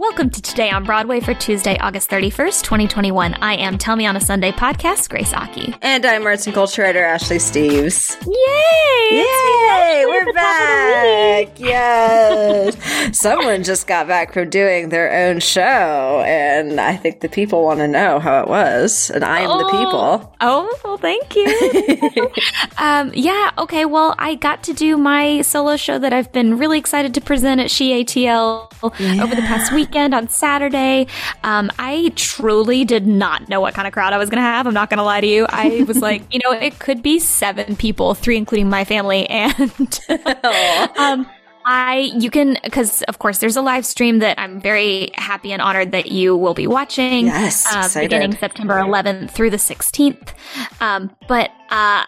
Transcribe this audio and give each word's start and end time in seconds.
Welcome 0.00 0.30
to 0.30 0.40
Today 0.40 0.70
on 0.70 0.84
Broadway 0.84 1.20
for 1.20 1.34
Tuesday, 1.34 1.76
August 1.76 2.08
31st, 2.08 2.62
2021. 2.62 3.34
I 3.34 3.56
am 3.56 3.76
Tell 3.76 3.96
Me 3.96 4.06
on 4.06 4.16
a 4.16 4.20
Sunday 4.20 4.50
podcast, 4.50 5.10
Grace 5.10 5.34
Aki. 5.34 5.74
And 5.82 6.06
I'm 6.06 6.24
arts 6.24 6.46
and 6.46 6.54
culture 6.54 6.80
writer 6.80 7.04
Ashley 7.04 7.36
Steves. 7.36 8.16
Yay! 8.24 9.18
Yay! 9.18 10.04
We're 10.06 10.32
back! 10.32 11.60
Yes! 11.60 12.78
Someone 13.12 13.62
just 13.62 13.86
got 13.86 14.08
back 14.08 14.32
from 14.32 14.48
doing 14.48 14.88
their 14.88 15.12
own 15.12 15.38
show, 15.38 16.22
and 16.24 16.80
I 16.80 16.96
think 16.96 17.20
the 17.20 17.28
people 17.28 17.62
want 17.62 17.80
to 17.80 17.86
know 17.86 18.20
how 18.20 18.40
it 18.40 18.48
was, 18.48 19.10
and 19.10 19.22
I 19.22 19.40
am 19.40 19.50
oh, 19.50 19.58
the 19.58 19.64
people. 19.64 20.34
Oh, 20.40 20.78
well, 20.82 20.96
thank 20.96 21.36
you. 21.36 22.30
um, 22.78 23.12
yeah, 23.12 23.50
okay, 23.58 23.84
well, 23.84 24.14
I 24.18 24.36
got 24.36 24.62
to 24.62 24.72
do 24.72 24.96
my 24.96 25.42
solo 25.42 25.76
show 25.76 25.98
that 25.98 26.14
I've 26.14 26.32
been 26.32 26.56
really 26.56 26.78
excited 26.78 27.12
to 27.12 27.20
present 27.20 27.60
at 27.60 27.70
She 27.70 28.02
ATL 28.02 28.72
yeah. 28.98 29.22
over 29.22 29.34
the 29.34 29.42
past 29.42 29.74
week 29.74 29.89
weekend 29.90 30.14
on 30.14 30.28
Saturday. 30.28 31.08
Um, 31.42 31.68
I 31.78 32.12
truly 32.14 32.84
did 32.84 33.08
not 33.08 33.48
know 33.48 33.60
what 33.60 33.74
kind 33.74 33.88
of 33.88 33.92
crowd 33.92 34.12
I 34.12 34.18
was 34.18 34.30
going 34.30 34.38
to 34.38 34.42
have. 34.42 34.68
I'm 34.68 34.74
not 34.74 34.88
going 34.88 34.98
to 34.98 35.04
lie 35.04 35.20
to 35.20 35.26
you. 35.26 35.46
I 35.48 35.84
was 35.88 35.96
like, 36.00 36.22
you 36.32 36.40
know, 36.44 36.52
it 36.52 36.78
could 36.78 37.02
be 37.02 37.18
seven 37.18 37.74
people, 37.74 38.14
three 38.14 38.36
including 38.36 38.68
my 38.68 38.84
family, 38.84 39.28
and 39.28 40.00
um, 40.96 41.28
I 41.66 42.10
you 42.14 42.30
can 42.30 42.56
because 42.62 43.02
of 43.02 43.18
course 43.18 43.38
there's 43.38 43.56
a 43.56 43.62
live 43.62 43.84
stream 43.84 44.20
that 44.20 44.38
I'm 44.38 44.60
very 44.60 45.10
happy 45.14 45.52
and 45.52 45.60
honored 45.60 45.92
that 45.92 46.10
you 46.12 46.36
will 46.36 46.54
be 46.54 46.68
watching. 46.68 47.26
Yes, 47.26 47.66
uh, 47.68 48.00
beginning 48.00 48.36
September 48.36 48.74
11th 48.74 49.32
through 49.32 49.50
the 49.50 49.56
16th. 49.56 50.34
Um, 50.80 51.14
but 51.26 51.50
uh, 51.70 52.04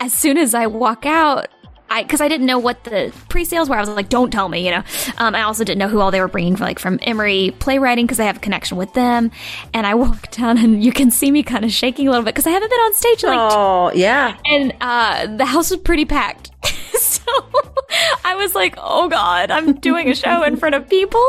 as 0.00 0.12
soon 0.12 0.36
as 0.36 0.54
I 0.54 0.66
walk 0.66 1.06
out, 1.06 1.48
I 1.92 2.02
because 2.02 2.20
I 2.20 2.28
didn't 2.28 2.46
know 2.46 2.58
what 2.58 2.84
the 2.84 3.12
pre-sales 3.28 3.68
were. 3.68 3.76
I 3.76 3.80
was 3.80 3.88
like, 3.88 4.08
don't 4.08 4.30
tell 4.30 4.48
me, 4.48 4.64
you 4.64 4.70
know. 4.70 4.82
Um, 5.18 5.34
I 5.34 5.42
also 5.42 5.62
didn't 5.64 5.78
know 5.78 5.88
who 5.88 6.00
all 6.00 6.10
they 6.10 6.20
were 6.20 6.28
bringing 6.28 6.56
for, 6.56 6.64
like 6.64 6.78
from 6.78 6.98
Emory 7.02 7.54
Playwriting 7.58 8.06
because 8.06 8.18
I 8.18 8.24
have 8.24 8.38
a 8.38 8.40
connection 8.40 8.76
with 8.76 8.92
them. 8.94 9.30
And 9.74 9.86
I 9.86 9.94
walk 10.02 10.30
down 10.30 10.58
and 10.58 10.82
you 10.82 10.92
can 10.92 11.10
see 11.10 11.30
me 11.30 11.42
kind 11.42 11.64
of 11.64 11.72
shaking 11.72 12.08
a 12.08 12.10
little 12.10 12.24
bit 12.24 12.34
because 12.34 12.46
I 12.46 12.50
haven't 12.50 12.70
been 12.70 12.80
on 12.80 12.94
stage 12.94 13.22
like 13.24 13.38
oh 13.38 13.92
yeah. 13.94 14.36
And 14.46 14.74
uh, 14.80 15.36
the 15.36 15.44
house 15.44 15.70
was 15.70 15.80
pretty 15.80 16.04
packed. 16.04 16.50
so 16.98 17.22
I 18.24 18.36
was 18.36 18.54
like, 18.54 18.74
oh 18.78 19.08
God, 19.08 19.50
I'm 19.50 19.74
doing 19.74 20.08
a 20.08 20.14
show 20.14 20.42
in 20.44 20.56
front 20.56 20.74
of 20.74 20.88
people. 20.88 21.24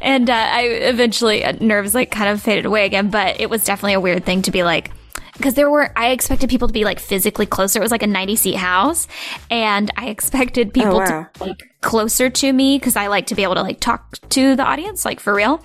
And 0.00 0.30
uh, 0.30 0.34
I 0.34 0.62
eventually, 0.62 1.44
uh, 1.44 1.52
nerves 1.60 1.94
like 1.94 2.10
kind 2.10 2.28
of 2.28 2.40
faded 2.40 2.66
away 2.66 2.86
again, 2.86 3.10
but 3.10 3.40
it 3.40 3.50
was 3.50 3.64
definitely 3.64 3.94
a 3.94 4.00
weird 4.00 4.24
thing 4.24 4.42
to 4.42 4.50
be 4.50 4.62
like, 4.62 4.90
because 5.36 5.54
there 5.54 5.70
were 5.70 5.92
I 5.96 6.10
expected 6.10 6.48
people 6.50 6.68
to 6.68 6.74
be 6.74 6.84
like 6.84 7.00
physically 7.00 7.46
closer. 7.46 7.78
It 7.78 7.82
was 7.82 7.90
like 7.90 8.02
a 8.02 8.06
90 8.06 8.36
seat 8.36 8.56
house 8.56 9.06
and 9.50 9.90
I 9.96 10.08
expected 10.08 10.72
people 10.72 10.96
oh, 10.96 10.98
wow. 10.98 11.26
to 11.34 11.44
like 11.44 11.70
closer 11.80 12.30
to 12.30 12.52
me 12.52 12.78
because 12.78 12.96
I 12.96 13.08
like 13.08 13.26
to 13.26 13.34
be 13.34 13.42
able 13.42 13.56
to 13.56 13.62
like 13.62 13.78
talk 13.78 14.16
to 14.30 14.56
the 14.56 14.64
audience 14.64 15.04
like 15.04 15.20
for 15.20 15.34
real. 15.34 15.62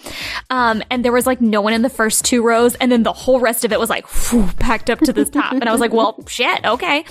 Um, 0.50 0.84
and 0.90 1.06
there 1.06 1.14
was 1.14 1.26
like 1.26 1.40
no 1.40 1.62
one 1.62 1.74
in 1.74 1.82
the 1.82 1.90
first 1.90 2.26
two 2.26 2.44
rows 2.44 2.76
and 2.76 2.92
then 2.92 3.04
the 3.04 3.14
whole 3.14 3.40
rest 3.40 3.64
of 3.64 3.72
it 3.72 3.80
was 3.80 3.90
like 3.90 4.06
whew, 4.08 4.48
packed 4.60 4.90
up 4.90 5.00
to 5.00 5.14
the 5.14 5.26
top 5.26 5.54
and 5.54 5.70
I 5.70 5.72
was 5.72 5.80
like, 5.80 5.94
well, 5.94 6.22
shit, 6.28 6.66
okay. 6.66 7.06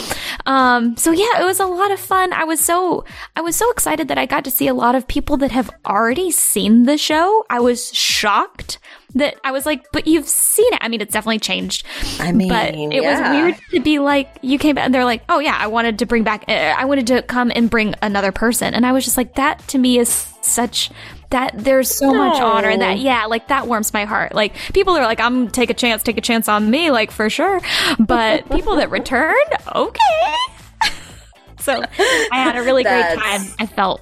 Um, 0.45 0.97
so 0.97 1.11
yeah, 1.11 1.41
it 1.41 1.45
was 1.45 1.61
a 1.61 1.67
lot 1.67 1.91
of 1.91 2.01
fun. 2.01 2.33
I 2.33 2.45
was 2.45 2.61
so 2.61 3.05
I 3.34 3.41
was 3.41 3.56
so 3.56 3.70
excited 3.70 4.09
that 4.09 4.19
I 4.19 4.27
got 4.27 4.45
to 4.45 4.51
see 4.51 4.69
a 4.69 4.75
lot 4.75 4.95
of 4.95 5.09
people 5.09 5.36
that 5.39 5.53
have 5.53 5.70
already 5.86 6.31
seen 6.31 6.84
the 6.84 6.98
show. 6.98 7.47
I 7.48 7.61
was 7.61 7.92
shocked 7.95 8.79
that 9.14 9.37
I 9.42 9.53
was 9.53 9.64
like, 9.64 9.91
but 9.92 10.06
you've 10.06 10.28
seen 10.28 10.73
it. 10.75 10.78
I 10.83 10.89
mean, 10.89 11.01
it's 11.01 11.12
definitely 11.12 11.39
changed. 11.39 11.87
I 12.20 12.33
mean, 12.33 12.48
but 12.48 12.75
it 12.75 13.03
yeah. 13.03 13.33
was 13.33 13.42
weird 13.42 13.61
to 13.70 13.81
be 13.81 13.98
like, 13.98 14.28
you 14.42 14.59
came 14.59 14.75
back 14.75 14.84
and 14.84 14.95
they're 14.95 15.05
like, 15.05 15.23
oh 15.28 15.39
yeah, 15.39 15.56
I 15.59 15.67
wanted 15.67 15.98
to 16.01 16.06
bring 16.06 16.25
back, 16.25 16.45
I 16.48 16.84
wanted 16.84 17.06
to 17.09 17.23
come 17.23 17.51
and 17.55 17.70
bring 17.70 17.95
another 18.03 18.33
person. 18.33 18.75
And 18.75 18.84
I 18.84 18.92
was 18.92 19.05
just 19.05 19.17
like, 19.17 19.34
that 19.36 19.67
to 19.69 19.79
me 19.79 19.98
is 19.98 20.09
such 20.42 20.91
that 21.31 21.53
there's 21.55 21.91
so 21.91 22.11
no. 22.11 22.29
much 22.29 22.41
honor 22.41 22.70
in 22.70 22.81
that. 22.81 22.98
Yeah, 22.98 23.27
like 23.27 23.48
that 23.48 23.67
warms 23.67 23.92
my 23.92 24.05
heart. 24.05 24.34
Like 24.34 24.55
people 24.73 24.97
are 24.97 25.05
like, 25.05 25.20
I'm 25.20 25.48
take 25.48 25.70
a 25.70 25.75
chance, 25.75 26.03
take 26.03 26.19
a 26.19 26.23
chance 26.23 26.48
on 26.48 26.70
me, 26.70 26.91
like 26.91 27.11
for 27.11 27.29
sure. 27.29 27.61
But 27.98 28.48
people 28.53 28.77
that 28.77 28.91
return, 28.91 29.36
okay. 29.75 30.35
so 31.58 31.83
I 32.01 32.29
had 32.33 32.57
a 32.57 32.63
really 32.63 32.83
great 32.83 33.19
time. 33.19 33.42
I 33.58 33.67
felt 33.67 34.01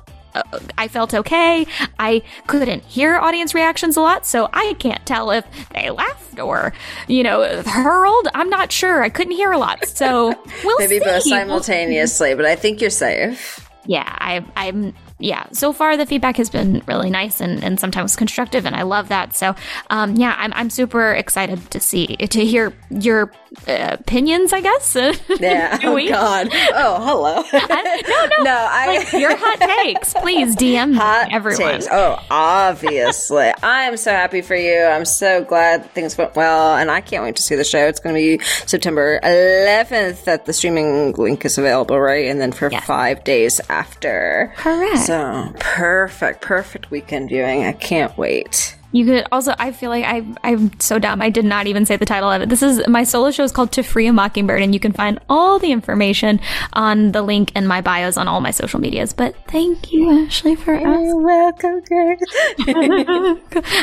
I 0.78 0.88
felt 0.88 1.14
okay. 1.14 1.66
I 1.98 2.22
couldn't 2.46 2.84
hear 2.84 3.16
audience 3.16 3.54
reactions 3.54 3.96
a 3.96 4.00
lot, 4.00 4.26
so 4.26 4.48
I 4.52 4.74
can't 4.78 5.04
tell 5.06 5.30
if 5.30 5.44
they 5.70 5.90
laughed 5.90 6.38
or, 6.38 6.72
you 7.08 7.22
know, 7.22 7.62
hurled. 7.62 8.28
I'm 8.34 8.50
not 8.50 8.72
sure. 8.72 9.02
I 9.02 9.08
couldn't 9.08 9.34
hear 9.34 9.52
a 9.52 9.58
lot, 9.58 9.86
so 9.86 10.28
we'll 10.64 10.78
maybe 10.78 10.98
see. 10.98 11.04
both 11.04 11.22
simultaneously. 11.22 12.34
But 12.34 12.46
I 12.46 12.56
think 12.56 12.80
you're 12.80 12.90
safe. 12.90 13.68
Yeah, 13.86 14.04
I, 14.06 14.44
I'm 14.56 14.94
yeah, 15.18 15.46
so 15.52 15.72
far 15.72 15.96
the 15.96 16.04
feedback 16.04 16.36
has 16.36 16.50
been 16.50 16.82
really 16.86 17.08
nice 17.08 17.40
and, 17.40 17.64
and 17.64 17.80
sometimes 17.80 18.16
constructive, 18.16 18.66
and 18.66 18.76
I 18.76 18.82
love 18.82 19.08
that. 19.08 19.34
So, 19.34 19.54
um, 19.88 20.14
yeah, 20.16 20.34
I'm, 20.36 20.52
I'm 20.52 20.68
super 20.68 21.12
excited 21.12 21.70
to 21.70 21.80
see 21.80 22.16
to 22.16 22.44
hear 22.44 22.74
your 22.90 23.32
uh, 23.68 23.96
opinions. 23.98 24.52
I 24.52 24.60
guess. 24.60 24.96
Yeah. 25.38 25.78
oh 25.82 26.08
God. 26.08 26.48
Oh, 26.52 27.04
hello. 27.04 27.42
I, 27.52 28.02
no, 28.08 28.36
no, 28.36 28.42
no. 28.44 28.66
I 28.70 28.98
like, 28.98 29.12
your 29.12 29.36
hot 29.36 29.60
takes, 29.60 30.14
please 30.14 30.56
DM 30.56 30.94
hot 30.94 31.28
everyone. 31.30 31.72
Takes. 31.72 31.88
Oh, 31.90 32.18
obviously, 32.30 33.52
I 33.62 33.82
am 33.82 33.96
so 33.96 34.12
happy 34.12 34.40
for 34.40 34.54
you. 34.56 34.82
I'm 34.82 35.04
so 35.04 35.44
glad 35.44 35.90
things 35.92 36.16
went 36.16 36.36
well, 36.36 36.76
and 36.76 36.90
I 36.90 37.00
can't 37.00 37.22
wait 37.22 37.36
to 37.36 37.42
see 37.42 37.54
the 37.54 37.64
show. 37.64 37.86
It's 37.86 38.00
going 38.00 38.14
to 38.14 38.38
be 38.38 38.44
September 38.66 39.20
11th 39.22 40.24
that 40.24 40.46
the 40.46 40.52
streaming 40.52 41.12
link 41.12 41.44
is 41.44 41.58
available, 41.58 42.00
right? 42.00 42.26
And 42.26 42.40
then 42.40 42.52
for 42.52 42.70
yes. 42.70 42.84
five 42.86 43.24
days 43.24 43.60
after. 43.68 44.54
Correct. 44.56 44.98
So 44.98 45.52
perfect, 45.58 46.40
perfect 46.40 46.90
weekend 46.90 47.28
viewing. 47.28 47.64
I 47.64 47.72
can't 47.72 48.16
wait. 48.16 48.75
You 48.96 49.04
could 49.04 49.26
also, 49.30 49.54
I 49.58 49.72
feel 49.72 49.90
like 49.90 50.06
I, 50.06 50.24
I'm 50.42 50.80
so 50.80 50.98
dumb. 50.98 51.20
I 51.20 51.28
did 51.28 51.44
not 51.44 51.66
even 51.66 51.84
say 51.84 51.96
the 51.96 52.06
title 52.06 52.30
of 52.30 52.40
it. 52.40 52.48
This 52.48 52.62
is 52.62 52.80
my 52.88 53.04
solo 53.04 53.30
show 53.30 53.44
is 53.44 53.52
called 53.52 53.70
To 53.72 53.82
Free 53.82 54.06
a 54.06 54.12
Mockingbird, 54.12 54.62
and 54.62 54.72
you 54.72 54.80
can 54.80 54.92
find 54.92 55.20
all 55.28 55.58
the 55.58 55.70
information 55.70 56.40
on 56.72 57.12
the 57.12 57.20
link 57.20 57.54
in 57.54 57.66
my 57.66 57.82
bios 57.82 58.16
on 58.16 58.26
all 58.26 58.40
my 58.40 58.50
social 58.50 58.80
medias. 58.80 59.12
But 59.12 59.36
thank 59.48 59.92
you, 59.92 60.24
Ashley, 60.24 60.56
for 60.56 60.80
You're 60.80 61.22
welcome, 61.22 61.82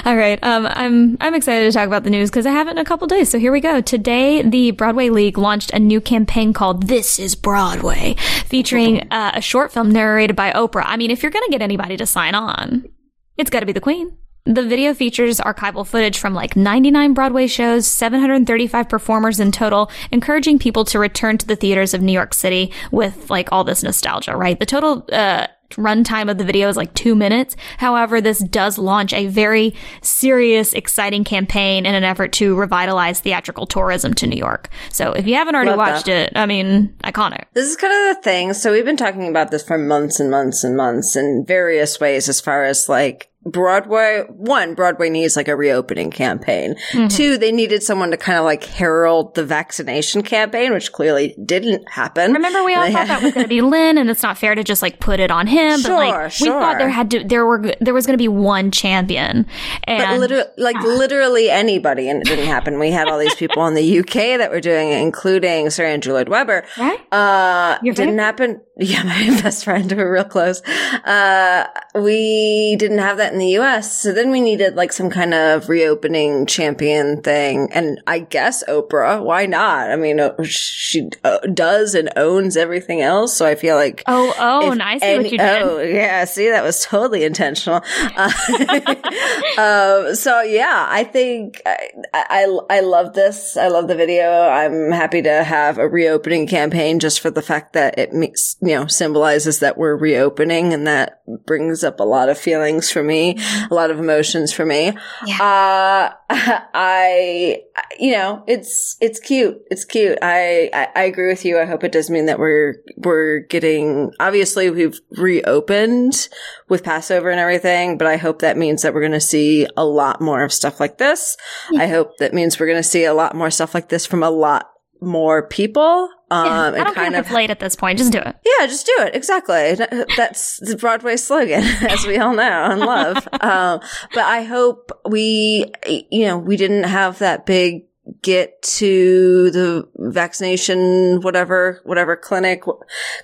all 0.04 0.18
right. 0.18 0.40
Um, 0.42 0.66
I'm, 0.66 1.16
I'm 1.22 1.36
excited 1.36 1.72
to 1.72 1.72
talk 1.72 1.86
about 1.86 2.06
the 2.06 2.10
news 2.10 2.32
because 2.32 2.48
I 2.48 2.52
haven't 2.52 2.80
in 2.80 2.82
a 2.82 2.86
couple 2.86 3.06
days. 3.06 3.30
So 3.30 3.38
here 3.38 3.52
we 3.52 3.62
go. 3.62 3.82
Today, 3.82 4.42
the 4.42 4.72
Broadway 4.72 5.10
League 5.10 5.38
launched 5.38 5.70
a 5.74 5.80
new 5.80 6.02
campaign 6.02 6.54
called 6.54 6.88
This 6.88 7.20
is 7.20 7.36
Broadway, 7.36 8.16
featuring 8.48 9.08
uh, 9.12 9.34
a 9.36 9.42
short 9.42 9.72
film 9.72 9.92
narrated 9.92 10.36
by 10.36 10.52
Oprah. 10.54 10.86
I 10.88 10.98
mean, 10.98 11.12
if 11.12 11.22
you're 11.22 11.32
going 11.32 11.46
to 11.46 11.52
get 11.52 11.62
anybody 11.62 11.98
to 11.98 12.08
sign 12.08 12.34
on, 12.34 12.90
it's 13.38 13.52
got 13.52 13.60
to 13.60 13.68
be 13.68 13.74
the 13.74 13.80
Queen. 13.80 14.18
The 14.46 14.62
video 14.62 14.94
features 14.94 15.40
archival 15.40 15.88
footage 15.88 16.18
from 16.18 16.34
like 16.34 16.58
99 16.58 17.14
Broadway 17.14 17.48
shows, 17.48 17.88
735 17.88 18.90
performers 18.90 19.40
in 19.40 19.54
total, 19.54 19.90
encouraging 20.12 20.60
people 20.60 20.84
to 20.86 21.00
return 21.00 21.38
to 21.38 21.48
the 21.48 21.56
theaters 21.56 21.94
of 21.94 22.02
New 22.02 22.12
York 22.12 22.34
City 22.34 22.74
with 22.92 23.30
like 23.30 23.48
all 23.54 23.64
this 23.64 23.84
nostalgia, 23.84 24.36
right? 24.36 24.60
The 24.60 24.66
total, 24.66 25.08
uh, 25.14 25.48
runtime 25.72 26.30
of 26.30 26.38
the 26.38 26.44
video 26.44 26.68
is 26.70 26.78
like 26.78 26.94
two 26.94 27.16
minutes. 27.16 27.56
However, 27.78 28.22
this 28.22 28.40
does 28.40 28.78
launch 28.78 29.14
a 29.14 29.28
very 29.28 29.74
serious, 30.02 30.74
exciting 30.74 31.24
campaign 31.24 31.86
in 31.86 31.96
an 31.96 32.04
effort 32.04 32.34
to 32.34 32.56
revitalize 32.56 33.22
theatrical 33.22 33.66
tourism 33.66 34.14
to 34.16 34.28
New 34.28 34.38
York. 34.38 34.70
So 34.92 35.14
if 35.14 35.26
you 35.26 35.36
haven't 35.36 35.56
already 35.56 35.72
Love 35.72 35.80
watched 35.80 36.06
that. 36.06 36.32
it, 36.32 36.38
I 36.38 36.46
mean, 36.46 36.96
iconic. 37.04 37.46
This 37.54 37.70
is 37.70 37.76
kind 37.76 37.94
of 37.94 38.16
the 38.16 38.22
thing. 38.22 38.54
So 38.54 38.72
we've 38.72 38.86
been 38.86 38.98
talking 38.98 39.28
about 39.28 39.52
this 39.52 39.64
for 39.64 39.78
months 39.78 40.20
and 40.20 40.30
months 40.30 40.64
and 40.64 40.78
months 40.78 41.16
in 41.16 41.46
various 41.48 42.00
ways 42.00 42.30
as 42.30 42.40
far 42.40 42.66
as 42.66 42.88
like 42.88 43.32
Broadway, 43.46 44.24
one, 44.30 44.74
Broadway 44.74 45.10
needs 45.10 45.36
like 45.36 45.48
a 45.48 45.56
reopening 45.56 46.12
campaign. 46.12 46.76
Mm-hmm. 46.92 47.08
Two, 47.08 47.38
they 47.38 47.52
needed 47.52 47.84
someone 47.84 48.12
to 48.12 48.18
kind 48.18 48.38
of 48.38 48.46
like 48.46 48.64
herald 48.64 49.36
the 49.36 49.44
vaccination 49.44 50.22
campaign, 50.24 50.74
which 50.74 50.92
clearly 50.92 51.36
didn't 51.44 51.90
happen. 51.90 52.32
Remember, 52.32 52.64
we 52.64 52.74
all 52.74 52.90
thought 52.92 53.08
that 53.08 53.22
was 53.22 53.34
going 53.34 53.44
to 53.44 53.50
be 53.50 53.62
Lin, 53.62 53.98
and 53.98 54.10
it's 54.10 54.24
not 54.24 54.38
fair 54.38 54.56
to 54.56 54.64
just 54.64 54.82
like 54.82 55.00
put 55.00 55.20
it 55.20 55.30
on 55.30 55.48
him. 55.48 55.80
Sure, 55.82 55.92
but 55.92 55.98
like, 55.98 56.32
sure. 56.32 56.48
we 56.48 56.64
thought 56.64 56.78
there 56.78 56.90
had 56.90 57.12
to, 57.12 57.24
there 57.24 57.46
were, 57.46 57.74
there 57.82 57.94
was 57.94 58.06
going 58.06 58.18
to 58.18 58.22
be 58.22 58.30
one 58.30 58.72
champion. 58.72 59.46
And 59.84 60.04
but 60.04 60.20
literally, 60.20 60.50
like 60.58 60.82
literally 60.82 61.50
anybody, 61.50 62.10
and 62.10 62.22
it 62.22 62.28
didn't 62.28 62.46
happen. 62.46 62.80
We 62.80 62.92
had 62.92 63.10
all 63.10 63.20
these 63.20 63.36
people 63.36 63.66
in 63.68 63.74
the 63.74 64.00
UK 64.00 64.38
that 64.40 64.52
were 64.52 64.62
doing 64.62 64.90
it, 64.90 65.02
including 65.02 65.70
Sir 65.70 65.86
Andrew 65.86 66.14
Lloyd 66.14 66.30
Webber. 66.30 66.66
Right? 66.78 67.00
Uh, 67.12 67.78
didn't 67.82 68.20
happen. 68.20 68.62
Yeah, 68.76 69.04
my 69.04 69.42
best 69.42 69.64
friend. 69.64 69.92
We're 69.92 70.12
real 70.12 70.24
close. 70.24 70.62
Uh, 70.64 71.68
we 71.94 72.76
didn't 72.80 72.98
have 73.00 73.18
that 73.18 73.32
in 73.34 73.40
the 73.40 73.58
US. 73.60 74.02
So 74.02 74.12
then 74.12 74.32
we 74.32 74.42
needed 74.42 74.76
like 74.76 74.92
some 74.92 75.10
kind 75.10 75.34
of 75.34 75.70
reopening 75.70 76.48
champion 76.48 77.22
thing. 77.22 77.70
And 77.72 78.02
I 78.08 78.20
guess 78.20 78.64
Oprah, 78.68 79.24
why 79.24 79.46
not? 79.46 79.92
I 79.92 79.96
mean, 79.96 80.20
uh, 80.20 80.42
she 80.44 81.10
uh, 81.24 81.40
does 81.54 81.94
and 81.94 82.10
owns 82.16 82.58
everything 82.58 83.02
else. 83.02 83.38
So 83.38 83.46
I 83.46 83.56
feel 83.56 83.76
like. 83.76 84.02
Oh, 84.08 84.34
oh, 84.40 84.76
I 84.82 84.98
see 84.98 85.06
any, 85.06 85.24
what 85.24 85.32
you 85.32 85.38
did. 85.38 85.62
Oh, 85.62 85.80
yeah. 85.80 86.26
See, 86.26 86.50
that 86.50 86.64
was 86.64 86.84
totally 86.84 87.24
intentional. 87.24 87.82
Uh, 88.16 88.30
um, 89.58 90.16
so 90.16 90.42
yeah, 90.42 90.86
I 90.88 91.04
think 91.04 91.62
I, 91.66 91.90
I, 92.14 92.60
I 92.70 92.80
love 92.82 93.14
this. 93.14 93.58
I 93.58 93.70
love 93.70 93.88
the 93.88 93.96
video. 93.96 94.30
I'm 94.30 94.92
happy 94.92 95.22
to 95.24 95.44
have 95.44 95.78
a 95.78 95.88
reopening 95.88 96.48
campaign 96.48 97.00
just 97.00 97.20
for 97.20 97.32
the 97.32 97.42
fact 97.42 97.74
that 97.74 97.98
it 97.98 98.14
makes 98.14 98.56
you 98.66 98.76
know, 98.76 98.88
symbolizes 98.88 99.60
that 99.60 99.78
we're 99.78 99.96
reopening 99.96 100.74
and 100.74 100.88
that 100.88 101.22
brings 101.46 101.84
up 101.84 102.00
a 102.00 102.04
lot 102.04 102.30
of 102.30 102.38
feelings 102.38 102.92
for 102.92 103.04
me 103.04 103.14
me, 103.14 103.38
a 103.70 103.74
lot 103.74 103.92
of 103.92 104.00
emotions 104.00 104.52
for 104.52 104.66
me. 104.66 104.94
Yeah. 105.26 105.38
Uh, 105.40 106.14
I, 106.74 107.62
you 108.00 108.12
know, 108.12 108.44
it's, 108.48 108.98
it's 109.00 109.20
cute. 109.20 109.60
It's 109.70 109.86
cute. 109.86 110.18
I, 110.22 110.70
I, 110.74 110.88
I 110.96 111.04
agree 111.04 111.28
with 111.28 111.46
you. 111.46 111.60
I 111.60 111.66
hope 111.66 111.84
it 111.84 111.92
does 111.92 112.10
mean 112.10 112.26
that 112.26 112.40
we're, 112.40 112.76
we're 112.98 113.40
getting, 113.40 114.12
obviously 114.20 114.70
we've 114.70 115.00
reopened 115.12 116.28
with 116.70 116.84
Pass 116.84 117.12
Over 117.12 117.30
and 117.30 117.40
everything, 117.40 117.98
but 117.98 118.08
I 118.08 118.18
hope 118.18 118.40
that 118.40 118.58
means 118.58 118.82
that 118.82 118.94
we're 118.94 119.02
going 119.02 119.12
to 119.12 119.22
see 119.22 119.68
a 119.78 119.86
lot 119.86 120.22
more 120.22 120.44
of 120.44 120.52
stuff 120.52 120.80
like 120.80 120.98
this. 120.98 121.38
I 121.78 121.88
hope 121.88 122.18
that 122.18 122.34
means 122.34 122.60
we're 122.60 122.68
going 122.68 122.78
to 122.78 122.84
see 122.84 123.06
a 123.06 123.14
lot 123.14 123.36
more 123.36 123.52
stuff 123.52 123.74
like 123.74 123.90
this 123.90 124.06
from 124.06 124.24
a 124.24 124.30
lot 124.30 124.73
more 125.04 125.48
people. 125.48 126.10
Um, 126.32 126.46
yeah, 126.46 126.82
I 126.82 126.84
don't 126.84 126.96
kind 126.96 127.16
of 127.16 127.30
late 127.32 127.50
at 127.50 127.60
this 127.60 127.76
point. 127.76 128.00
Just 128.00 128.12
do 128.12 128.20
it. 128.20 128.36
Yeah, 128.44 128.66
just 128.66 128.86
do 128.86 128.96
it. 129.00 129.16
Exactly. 129.16 129.76
That's 130.18 130.58
the 130.58 130.76
Broadway 130.76 131.18
slogan, 131.18 131.64
as 131.90 132.06
we 132.06 132.18
all 132.18 132.34
know 132.34 132.44
and 132.44 132.80
love. 132.80 133.18
um, 133.42 133.80
but 134.14 134.24
I 134.24 134.44
hope 134.44 134.92
we, 135.08 135.72
you 135.88 136.26
know, 136.26 136.38
we 136.38 136.58
didn't 136.58 136.84
have 136.84 137.20
that 137.20 137.46
big 137.46 137.84
get 138.24 138.62
to 138.62 139.52
the 139.52 139.88
vaccination, 139.98 141.22
whatever, 141.22 141.82
whatever 141.84 142.16
clinic 142.16 142.64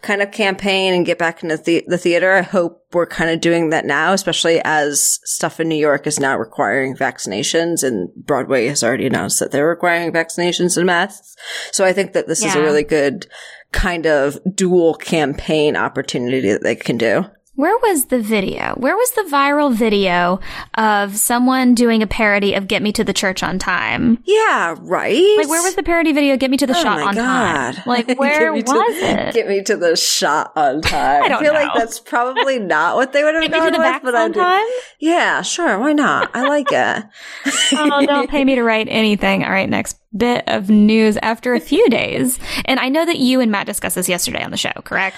kind 0.01 0.21
of 0.21 0.31
campaign 0.31 0.93
and 0.93 1.05
get 1.05 1.17
back 1.17 1.41
into 1.41 1.57
the, 1.57 1.83
the 1.87 1.97
theater. 1.97 2.33
I 2.33 2.41
hope 2.41 2.85
we're 2.93 3.07
kind 3.07 3.31
of 3.31 3.41
doing 3.41 3.69
that 3.69 3.85
now, 3.85 4.13
especially 4.13 4.61
as 4.63 5.19
stuff 5.23 5.59
in 5.59 5.69
New 5.69 5.75
York 5.75 6.05
is 6.05 6.19
now 6.19 6.37
requiring 6.37 6.95
vaccinations 6.95 7.81
and 7.81 8.09
Broadway 8.15 8.67
has 8.67 8.83
already 8.83 9.07
announced 9.07 9.39
that 9.39 9.51
they're 9.51 9.67
requiring 9.67 10.11
vaccinations 10.11 10.77
and 10.77 10.85
masks. 10.85 11.35
So 11.71 11.85
I 11.85 11.93
think 11.93 12.13
that 12.13 12.27
this 12.27 12.41
yeah. 12.41 12.49
is 12.49 12.55
a 12.55 12.61
really 12.61 12.83
good 12.83 13.25
kind 13.71 14.05
of 14.05 14.37
dual 14.53 14.95
campaign 14.95 15.75
opportunity 15.75 16.51
that 16.51 16.63
they 16.63 16.75
can 16.75 16.97
do. 16.97 17.25
Where 17.59 17.77
was 17.79 18.05
the 18.05 18.21
video? 18.21 18.73
Where 18.77 18.95
was 18.95 19.11
the 19.11 19.23
viral 19.23 19.73
video 19.73 20.39
of 20.75 21.17
someone 21.17 21.75
doing 21.75 22.01
a 22.01 22.07
parody 22.07 22.53
of 22.53 22.69
Get 22.69 22.81
Me 22.81 22.93
to 22.93 23.03
the 23.03 23.11
Church 23.11 23.43
on 23.43 23.59
Time? 23.59 24.23
Yeah, 24.23 24.77
right. 24.79 25.37
Like, 25.37 25.49
where 25.49 25.61
was 25.61 25.75
the 25.75 25.83
parody 25.83 26.13
video 26.13 26.37
Get 26.37 26.51
Me 26.51 26.55
to 26.55 26.65
the 26.65 26.77
oh 26.77 26.81
Shot 26.81 27.01
on 27.01 27.15
God. 27.15 27.75
Time? 27.75 27.83
Like, 27.85 28.07
where 28.17 28.53
was 28.53 28.63
to, 28.63 28.71
it? 28.71 29.33
Get 29.33 29.49
Me 29.49 29.61
to 29.63 29.75
the 29.75 29.97
Shot 29.97 30.53
on 30.55 30.81
Time. 30.83 31.23
I, 31.23 31.27
don't 31.27 31.39
I 31.39 31.43
feel 31.43 31.53
know. 31.53 31.59
like 31.59 31.73
that's 31.75 31.99
probably 31.99 32.59
not 32.59 32.95
what 32.95 33.11
they 33.11 33.25
would 33.25 33.33
have 33.33 33.43
Get 33.43 33.51
gone 33.51 33.65
me 33.65 33.71
to 33.71 33.77
the 33.77 33.83
with, 33.83 34.03
but 34.03 34.15
on 34.15 34.31
time? 34.31 34.65
Yeah, 35.01 35.41
sure. 35.41 35.77
Why 35.79 35.91
not? 35.91 36.31
I 36.33 36.47
like 36.47 36.71
it. 36.71 37.03
oh, 37.73 38.05
don't 38.05 38.29
pay 38.29 38.45
me 38.45 38.55
to 38.55 38.63
write 38.63 38.87
anything. 38.89 39.43
All 39.43 39.51
right, 39.51 39.69
next 39.69 39.99
bit 40.15 40.43
of 40.47 40.69
news 40.69 41.17
after 41.21 41.53
a 41.53 41.59
few 41.59 41.87
days. 41.89 42.39
And 42.65 42.79
I 42.79 42.89
know 42.89 43.05
that 43.05 43.17
you 43.17 43.39
and 43.39 43.51
Matt 43.51 43.67
discussed 43.67 43.95
this 43.95 44.09
yesterday 44.09 44.43
on 44.43 44.51
the 44.51 44.57
show, 44.57 44.71
correct? 44.83 45.17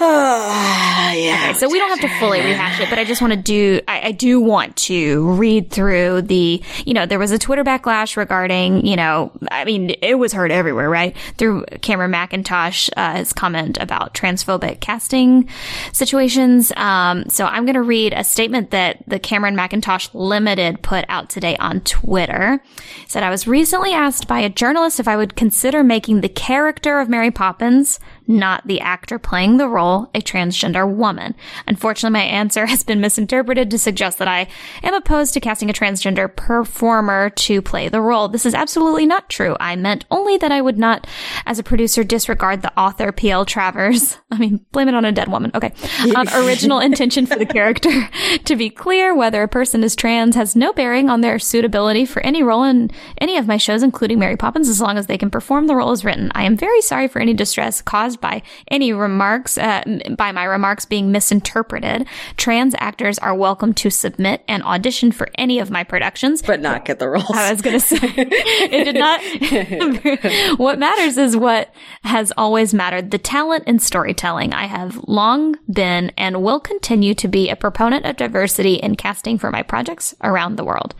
Oh, 0.00 1.10
yeah. 1.16 1.48
Okay, 1.50 1.54
so 1.54 1.68
we 1.68 1.78
don't 1.78 1.88
have 1.90 2.08
to 2.08 2.18
fully 2.20 2.40
rehash 2.40 2.80
it, 2.80 2.88
but 2.88 2.98
I 3.00 3.04
just 3.04 3.20
want 3.20 3.32
to 3.32 3.38
do, 3.38 3.80
I, 3.88 4.08
I, 4.08 4.12
do 4.12 4.40
want 4.40 4.76
to 4.76 5.28
read 5.32 5.70
through 5.70 6.22
the, 6.22 6.62
you 6.84 6.94
know, 6.94 7.04
there 7.04 7.18
was 7.18 7.32
a 7.32 7.38
Twitter 7.38 7.64
backlash 7.64 8.16
regarding, 8.16 8.86
you 8.86 8.94
know, 8.94 9.32
I 9.50 9.64
mean, 9.64 9.90
it 10.02 10.14
was 10.14 10.32
heard 10.32 10.52
everywhere, 10.52 10.88
right? 10.88 11.16
Through 11.36 11.64
Cameron 11.82 12.12
Mackintosh, 12.12 12.90
uh, 12.96 13.16
his 13.16 13.32
comment 13.32 13.76
about 13.80 14.14
transphobic 14.14 14.80
casting 14.80 15.48
situations. 15.92 16.70
Um, 16.76 17.28
so 17.28 17.46
I'm 17.46 17.64
going 17.64 17.74
to 17.74 17.82
read 17.82 18.12
a 18.12 18.22
statement 18.22 18.70
that 18.70 19.02
the 19.08 19.18
Cameron 19.18 19.56
Mackintosh 19.56 20.10
Limited 20.14 20.80
put 20.82 21.06
out 21.08 21.28
today 21.28 21.56
on 21.56 21.80
Twitter. 21.80 22.62
It 23.02 23.10
said, 23.10 23.24
I 23.24 23.30
was 23.30 23.48
recently 23.48 23.92
asked 23.92 24.27
by 24.28 24.40
a 24.40 24.48
journalist 24.48 25.00
if 25.00 25.08
I 25.08 25.16
would 25.16 25.34
consider 25.34 25.82
making 25.82 26.20
the 26.20 26.28
character 26.28 27.00
of 27.00 27.08
Mary 27.08 27.32
Poppins 27.32 27.98
not 28.28 28.66
the 28.66 28.80
actor 28.80 29.18
playing 29.18 29.56
the 29.56 29.68
role, 29.68 30.10
a 30.14 30.20
transgender 30.20 30.88
woman. 30.88 31.34
Unfortunately, 31.66 32.18
my 32.18 32.24
answer 32.24 32.66
has 32.66 32.84
been 32.84 33.00
misinterpreted 33.00 33.70
to 33.70 33.78
suggest 33.78 34.18
that 34.18 34.28
I 34.28 34.46
am 34.82 34.94
opposed 34.94 35.32
to 35.34 35.40
casting 35.40 35.70
a 35.70 35.72
transgender 35.72 36.34
performer 36.34 37.30
to 37.30 37.62
play 37.62 37.88
the 37.88 38.02
role. 38.02 38.28
This 38.28 38.44
is 38.44 38.54
absolutely 38.54 39.06
not 39.06 39.30
true. 39.30 39.56
I 39.58 39.74
meant 39.76 40.04
only 40.10 40.36
that 40.36 40.52
I 40.52 40.60
would 40.60 40.78
not, 40.78 41.06
as 41.46 41.58
a 41.58 41.62
producer, 41.62 42.04
disregard 42.04 42.62
the 42.62 42.78
author, 42.78 43.10
P.L. 43.10 43.46
Travers. 43.46 44.18
I 44.30 44.38
mean, 44.38 44.64
blame 44.72 44.88
it 44.88 44.94
on 44.94 45.06
a 45.06 45.12
dead 45.12 45.28
woman. 45.28 45.50
Okay. 45.54 45.72
Um, 46.14 46.28
original 46.34 46.80
intention 46.80 47.24
for 47.24 47.36
the 47.36 47.46
character. 47.46 48.08
to 48.44 48.56
be 48.56 48.68
clear, 48.68 49.14
whether 49.14 49.42
a 49.42 49.48
person 49.48 49.82
is 49.82 49.96
trans 49.96 50.36
has 50.36 50.54
no 50.54 50.72
bearing 50.74 51.08
on 51.08 51.22
their 51.22 51.38
suitability 51.38 52.04
for 52.04 52.20
any 52.20 52.42
role 52.42 52.64
in 52.64 52.90
any 53.18 53.38
of 53.38 53.46
my 53.46 53.56
shows, 53.56 53.82
including 53.82 54.18
Mary 54.18 54.36
Poppins, 54.36 54.68
as 54.68 54.80
long 54.80 54.98
as 54.98 55.06
they 55.06 55.18
can 55.18 55.30
perform 55.30 55.66
the 55.66 55.76
role 55.76 55.90
as 55.90 56.04
written. 56.04 56.30
I 56.34 56.44
am 56.44 56.56
very 56.56 56.82
sorry 56.82 57.08
for 57.08 57.20
any 57.20 57.32
distress 57.32 57.80
caused 57.80 58.17
by 58.20 58.42
any 58.68 58.92
remarks, 58.92 59.58
uh, 59.58 59.82
by 60.16 60.32
my 60.32 60.44
remarks 60.44 60.84
being 60.84 61.12
misinterpreted. 61.12 62.06
Trans 62.36 62.74
actors 62.78 63.18
are 63.18 63.34
welcome 63.34 63.74
to 63.74 63.90
submit 63.90 64.44
and 64.48 64.62
audition 64.62 65.12
for 65.12 65.28
any 65.36 65.58
of 65.58 65.70
my 65.70 65.84
productions, 65.84 66.42
but 66.42 66.60
not 66.60 66.84
get 66.84 66.98
the 66.98 67.08
roles. 67.08 67.30
I 67.30 67.52
was 67.52 67.62
going 67.62 67.78
to 67.78 67.84
say 67.84 67.98
it 68.02 68.84
did 68.84 68.96
not. 68.96 70.58
what 70.58 70.78
matters 70.78 71.16
is 71.16 71.36
what 71.36 71.72
has 72.02 72.32
always 72.36 72.74
mattered: 72.74 73.10
the 73.10 73.18
talent 73.18 73.64
and 73.66 73.80
storytelling. 73.82 74.52
I 74.52 74.66
have 74.66 74.98
long 75.06 75.56
been 75.72 76.12
and 76.16 76.42
will 76.42 76.60
continue 76.60 77.14
to 77.14 77.28
be 77.28 77.48
a 77.48 77.56
proponent 77.56 78.04
of 78.04 78.16
diversity 78.16 78.74
in 78.74 78.96
casting 78.96 79.38
for 79.38 79.50
my 79.50 79.62
projects 79.62 80.14
around 80.22 80.56
the 80.56 80.64
world. 80.64 80.94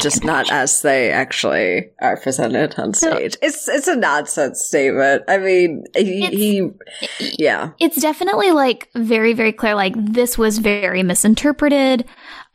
Just 0.00 0.24
not 0.24 0.50
as 0.50 0.82
they 0.82 1.10
actually 1.10 1.90
are 2.00 2.16
presented 2.16 2.78
on 2.78 2.94
stage. 2.94 3.34
So, 3.34 3.38
it's 3.42 3.68
it's 3.68 3.86
a 3.86 3.96
nonsense 3.96 4.64
statement. 4.64 5.24
I 5.28 5.38
mean, 5.38 5.84
he, 5.94 6.26
he, 6.26 6.70
yeah. 7.38 7.70
It's 7.78 8.00
definitely 8.00 8.52
like 8.52 8.88
very 8.94 9.34
very 9.34 9.52
clear. 9.52 9.74
Like 9.74 9.94
this 9.96 10.38
was 10.38 10.58
very 10.58 11.02
misinterpreted. 11.02 12.06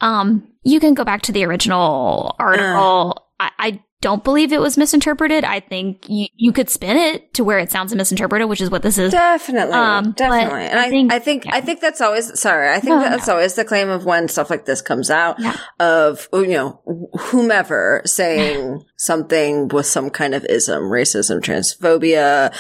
Um, 0.02 0.48
you 0.64 0.80
can 0.80 0.94
go 0.94 1.04
back 1.04 1.22
to 1.24 1.32
the 1.32 1.46
original 1.46 2.36
article. 2.40 3.28
Uh, 3.40 3.44
I, 3.44 3.52
I 3.60 3.84
don't 4.04 4.22
believe 4.22 4.52
it 4.52 4.60
was 4.60 4.78
misinterpreted. 4.78 5.46
I 5.46 5.62
think 5.62 6.10
you, 6.10 6.28
you 6.36 6.52
could 6.52 6.70
spin 6.70 6.98
it 6.98 7.34
to 7.36 7.44
where 7.46 7.58
it 7.58 7.72
sounds 7.72 7.96
misinterpreted, 7.96 8.50
which 8.50 8.60
is 8.60 8.70
what 8.70 8.82
this 8.82 8.98
is. 8.98 9.14
Definitely. 9.14 9.74
Um, 9.74 10.12
definitely. 10.12 10.66
And 10.66 10.78
I, 10.78 10.90
think, 10.90 11.14
I 11.14 11.20
think, 11.20 11.46
yeah. 11.46 11.56
I 11.56 11.62
think 11.62 11.80
that's 11.80 12.02
always, 12.02 12.38
sorry, 12.38 12.70
I 12.70 12.82
think 12.82 12.90
no, 12.90 13.00
that's 13.00 13.28
no. 13.28 13.36
always 13.36 13.54
the 13.54 13.64
claim 13.64 13.88
of 13.88 14.04
when 14.04 14.28
stuff 14.28 14.50
like 14.50 14.66
this 14.66 14.82
comes 14.82 15.10
out 15.10 15.40
yeah. 15.40 15.56
of, 15.80 16.28
you 16.34 16.48
know, 16.48 16.82
whomever 17.18 18.02
saying 18.04 18.84
something 18.98 19.70
with 19.70 19.86
some 19.86 20.10
kind 20.10 20.36
of 20.36 20.44
ism, 20.50 20.84
racism, 20.84 21.40
transphobia, 21.40 22.54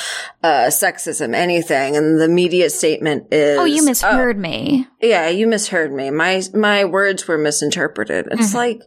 uh, 0.43 0.67
sexism, 0.67 1.35
anything. 1.35 1.97
And 1.97 2.21
the 2.21 2.29
media 2.29 2.69
statement 2.69 3.33
is, 3.33 3.59
Oh, 3.59 3.65
you 3.65 3.83
misheard 3.83 4.37
oh, 4.37 4.39
me. 4.39 4.87
Yeah, 5.01 5.27
you 5.27 5.45
misheard 5.47 5.91
me. 5.91 6.09
My, 6.09 6.41
my 6.53 6.85
words 6.85 7.27
were 7.27 7.37
misinterpreted. 7.37 8.29
It's 8.31 8.49
mm-hmm. 8.49 8.57
like, 8.57 8.81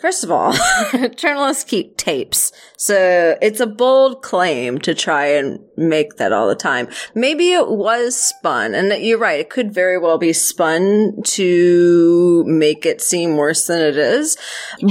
first 0.00 0.24
of 0.24 0.32
all, 0.32 0.56
journalists 1.14 1.62
keep 1.62 1.83
tapes. 1.96 2.52
So 2.76 3.36
it's 3.40 3.60
a 3.60 3.66
bold 3.66 4.22
claim 4.22 4.78
to 4.80 4.94
try 4.94 5.26
and 5.26 5.58
make 5.76 6.16
that 6.16 6.32
all 6.32 6.48
the 6.48 6.54
time. 6.54 6.88
Maybe 7.14 7.52
it 7.52 7.68
was 7.68 8.16
spun, 8.16 8.74
and 8.74 8.92
you're 9.02 9.18
right, 9.18 9.40
it 9.40 9.50
could 9.50 9.72
very 9.72 9.98
well 9.98 10.18
be 10.18 10.32
spun 10.32 11.22
to 11.24 12.44
make 12.46 12.84
it 12.84 13.00
seem 13.00 13.36
worse 13.36 13.66
than 13.66 13.80
it 13.80 13.96
is, 13.96 14.36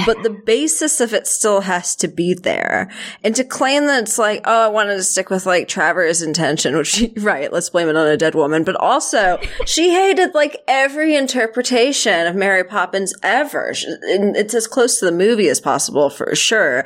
but 0.05 0.23
the 0.23 0.35
basis 0.45 1.01
of 1.01 1.13
it 1.13 1.27
still 1.27 1.61
has 1.61 1.95
to 1.97 2.07
be 2.07 2.33
there. 2.33 2.89
And 3.23 3.35
to 3.35 3.43
claim 3.43 3.85
that 3.87 4.03
it's 4.03 4.17
like, 4.17 4.41
oh, 4.45 4.65
I 4.65 4.67
wanted 4.69 4.95
to 4.95 5.03
stick 5.03 5.29
with 5.29 5.45
like 5.45 5.67
Travers' 5.67 6.21
intention, 6.21 6.75
which, 6.75 7.03
right, 7.17 7.51
let's 7.51 7.69
blame 7.69 7.89
it 7.89 7.95
on 7.95 8.07
a 8.07 8.17
dead 8.17 8.35
woman, 8.35 8.63
but 8.63 8.75
also 8.75 9.39
she 9.65 9.91
hated 9.93 10.33
like 10.33 10.63
every 10.67 11.15
interpretation 11.15 12.27
of 12.27 12.35
Mary 12.35 12.63
Poppins 12.63 13.13
ever. 13.21 13.73
It's 13.75 14.53
as 14.53 14.67
close 14.67 14.99
to 14.99 15.05
the 15.05 15.11
movie 15.11 15.49
as 15.49 15.61
possible 15.61 16.09
for 16.09 16.33
sure 16.35 16.82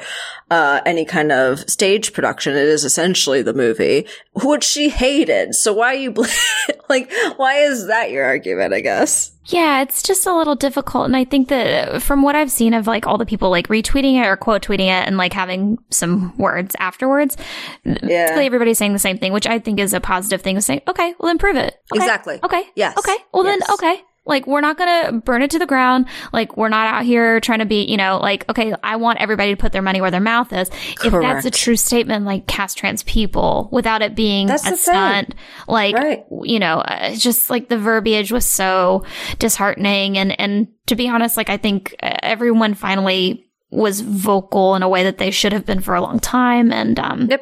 uh, 0.50 0.82
any 0.86 1.06
kind 1.06 1.32
of 1.32 1.60
stage 1.70 2.14
production. 2.14 2.56
It 2.56 2.68
is 2.68 2.84
essentially 2.84 3.42
the 3.42 3.54
movie, 3.54 4.08
which 4.34 4.64
she 4.64 4.90
hated. 4.90 5.56
So 5.56 5.74
why 5.74 5.94
you 5.94 6.12
bl- 6.12 6.26
like? 6.90 7.12
Why 7.38 7.60
is 7.60 7.88
that 7.88 8.12
your 8.12 8.26
argument? 8.26 8.74
I 8.74 8.82
guess. 8.82 9.32
Yeah, 9.48 9.82
it's 9.82 10.04
just 10.04 10.26
a 10.26 10.36
little 10.36 10.56
difficult. 10.56 11.06
And 11.06 11.16
I 11.16 11.24
think 11.24 11.48
that 11.48 12.02
from 12.02 12.22
what 12.22 12.36
I've 12.36 12.52
seen 12.52 12.74
of 12.74 12.86
like 12.86 13.08
all 13.08 13.18
the 13.18 13.26
people 13.26 13.50
like 13.50 13.68
retweeting 13.70 14.22
it 14.22 14.28
or 14.28 14.36
quote 14.36 14.62
tweeting 14.62 14.88
it 14.88 15.08
and 15.08 15.18
like 15.18 15.32
having 15.32 15.78
some 15.90 16.38
words 16.38 16.76
afterwards, 16.80 17.38
yeah. 17.86 18.36
everybody's 18.38 18.78
saying 18.78 18.94
the 18.94 19.00
same 19.00 19.18
thing, 19.18 19.32
which 19.32 19.48
I 19.48 19.60
think 19.60 19.80
is 19.80 19.94
a 19.94 20.02
positive 20.02 20.42
thing 20.42 20.56
to 20.56 20.62
say, 20.62 20.84
okay, 20.88 21.14
well 21.20 21.28
then 21.28 21.38
prove 21.38 21.56
it. 21.56 21.76
Okay. 21.94 22.04
Exactly. 22.04 22.40
Okay. 22.44 22.64
Yes. 22.76 22.98
Okay. 22.98 23.16
Well 23.34 23.46
yes. 23.46 23.60
then, 23.60 23.74
okay. 23.74 24.02
Like, 24.28 24.46
we're 24.46 24.62
not 24.62 24.78
gonna 24.78 25.14
burn 25.14 25.42
it 25.42 25.52
to 25.52 25.60
the 25.60 25.66
ground. 25.66 26.08
Like, 26.34 26.58
we're 26.58 26.70
not 26.70 26.94
out 26.94 27.04
here 27.06 27.40
trying 27.40 27.60
to 27.60 27.66
be, 27.66 27.84
you 27.84 27.98
know, 27.98 28.20
like, 28.20 28.48
okay, 28.50 28.74
I 28.84 28.98
want 28.98 29.20
everybody 29.20 29.52
to 29.52 29.58
put 29.58 29.72
their 29.72 29.82
money 29.82 30.02
where 30.02 30.12
their 30.12 30.20
mouth 30.20 30.52
is. 30.54 30.70
Correct. 30.70 31.06
If 31.06 31.12
that's 31.12 31.46
a 31.46 31.52
true 31.52 31.76
statement, 31.78 32.26
like, 32.26 32.48
cast 32.48 32.78
trans 32.78 33.04
people 33.04 33.70
without 33.72 34.02
it 34.02 34.16
being 34.16 34.48
that's 34.48 34.68
a 34.68 34.76
stunt, 34.76 35.34
like, 35.68 35.96
right. 35.96 36.26
you 36.44 36.60
know, 36.60 36.80
uh, 36.80 37.16
just 37.16 37.50
like 37.50 37.70
the 37.70 37.78
verbiage 37.78 38.32
was 38.32 38.46
so 38.46 39.06
disheartening. 39.40 40.18
And, 40.18 40.40
and 40.40 40.68
to 40.88 40.96
be 40.96 41.08
honest, 41.08 41.38
like, 41.38 41.50
I 41.50 41.58
think 41.58 41.96
uh, 42.04 42.18
everyone 42.22 42.74
finally 42.74 43.47
was 43.70 44.02
vocal 44.02 44.76
in 44.76 44.84
a 44.84 44.90
way 44.90 45.04
that 45.04 45.18
they 45.18 45.32
should 45.32 45.52
have 45.52 45.66
been 45.66 45.82
for 45.82 45.94
a 45.96 46.02
long 46.02 46.20
time. 46.20 46.72
And 46.72 47.00
um, 47.00 47.28
Yep. 47.30 47.42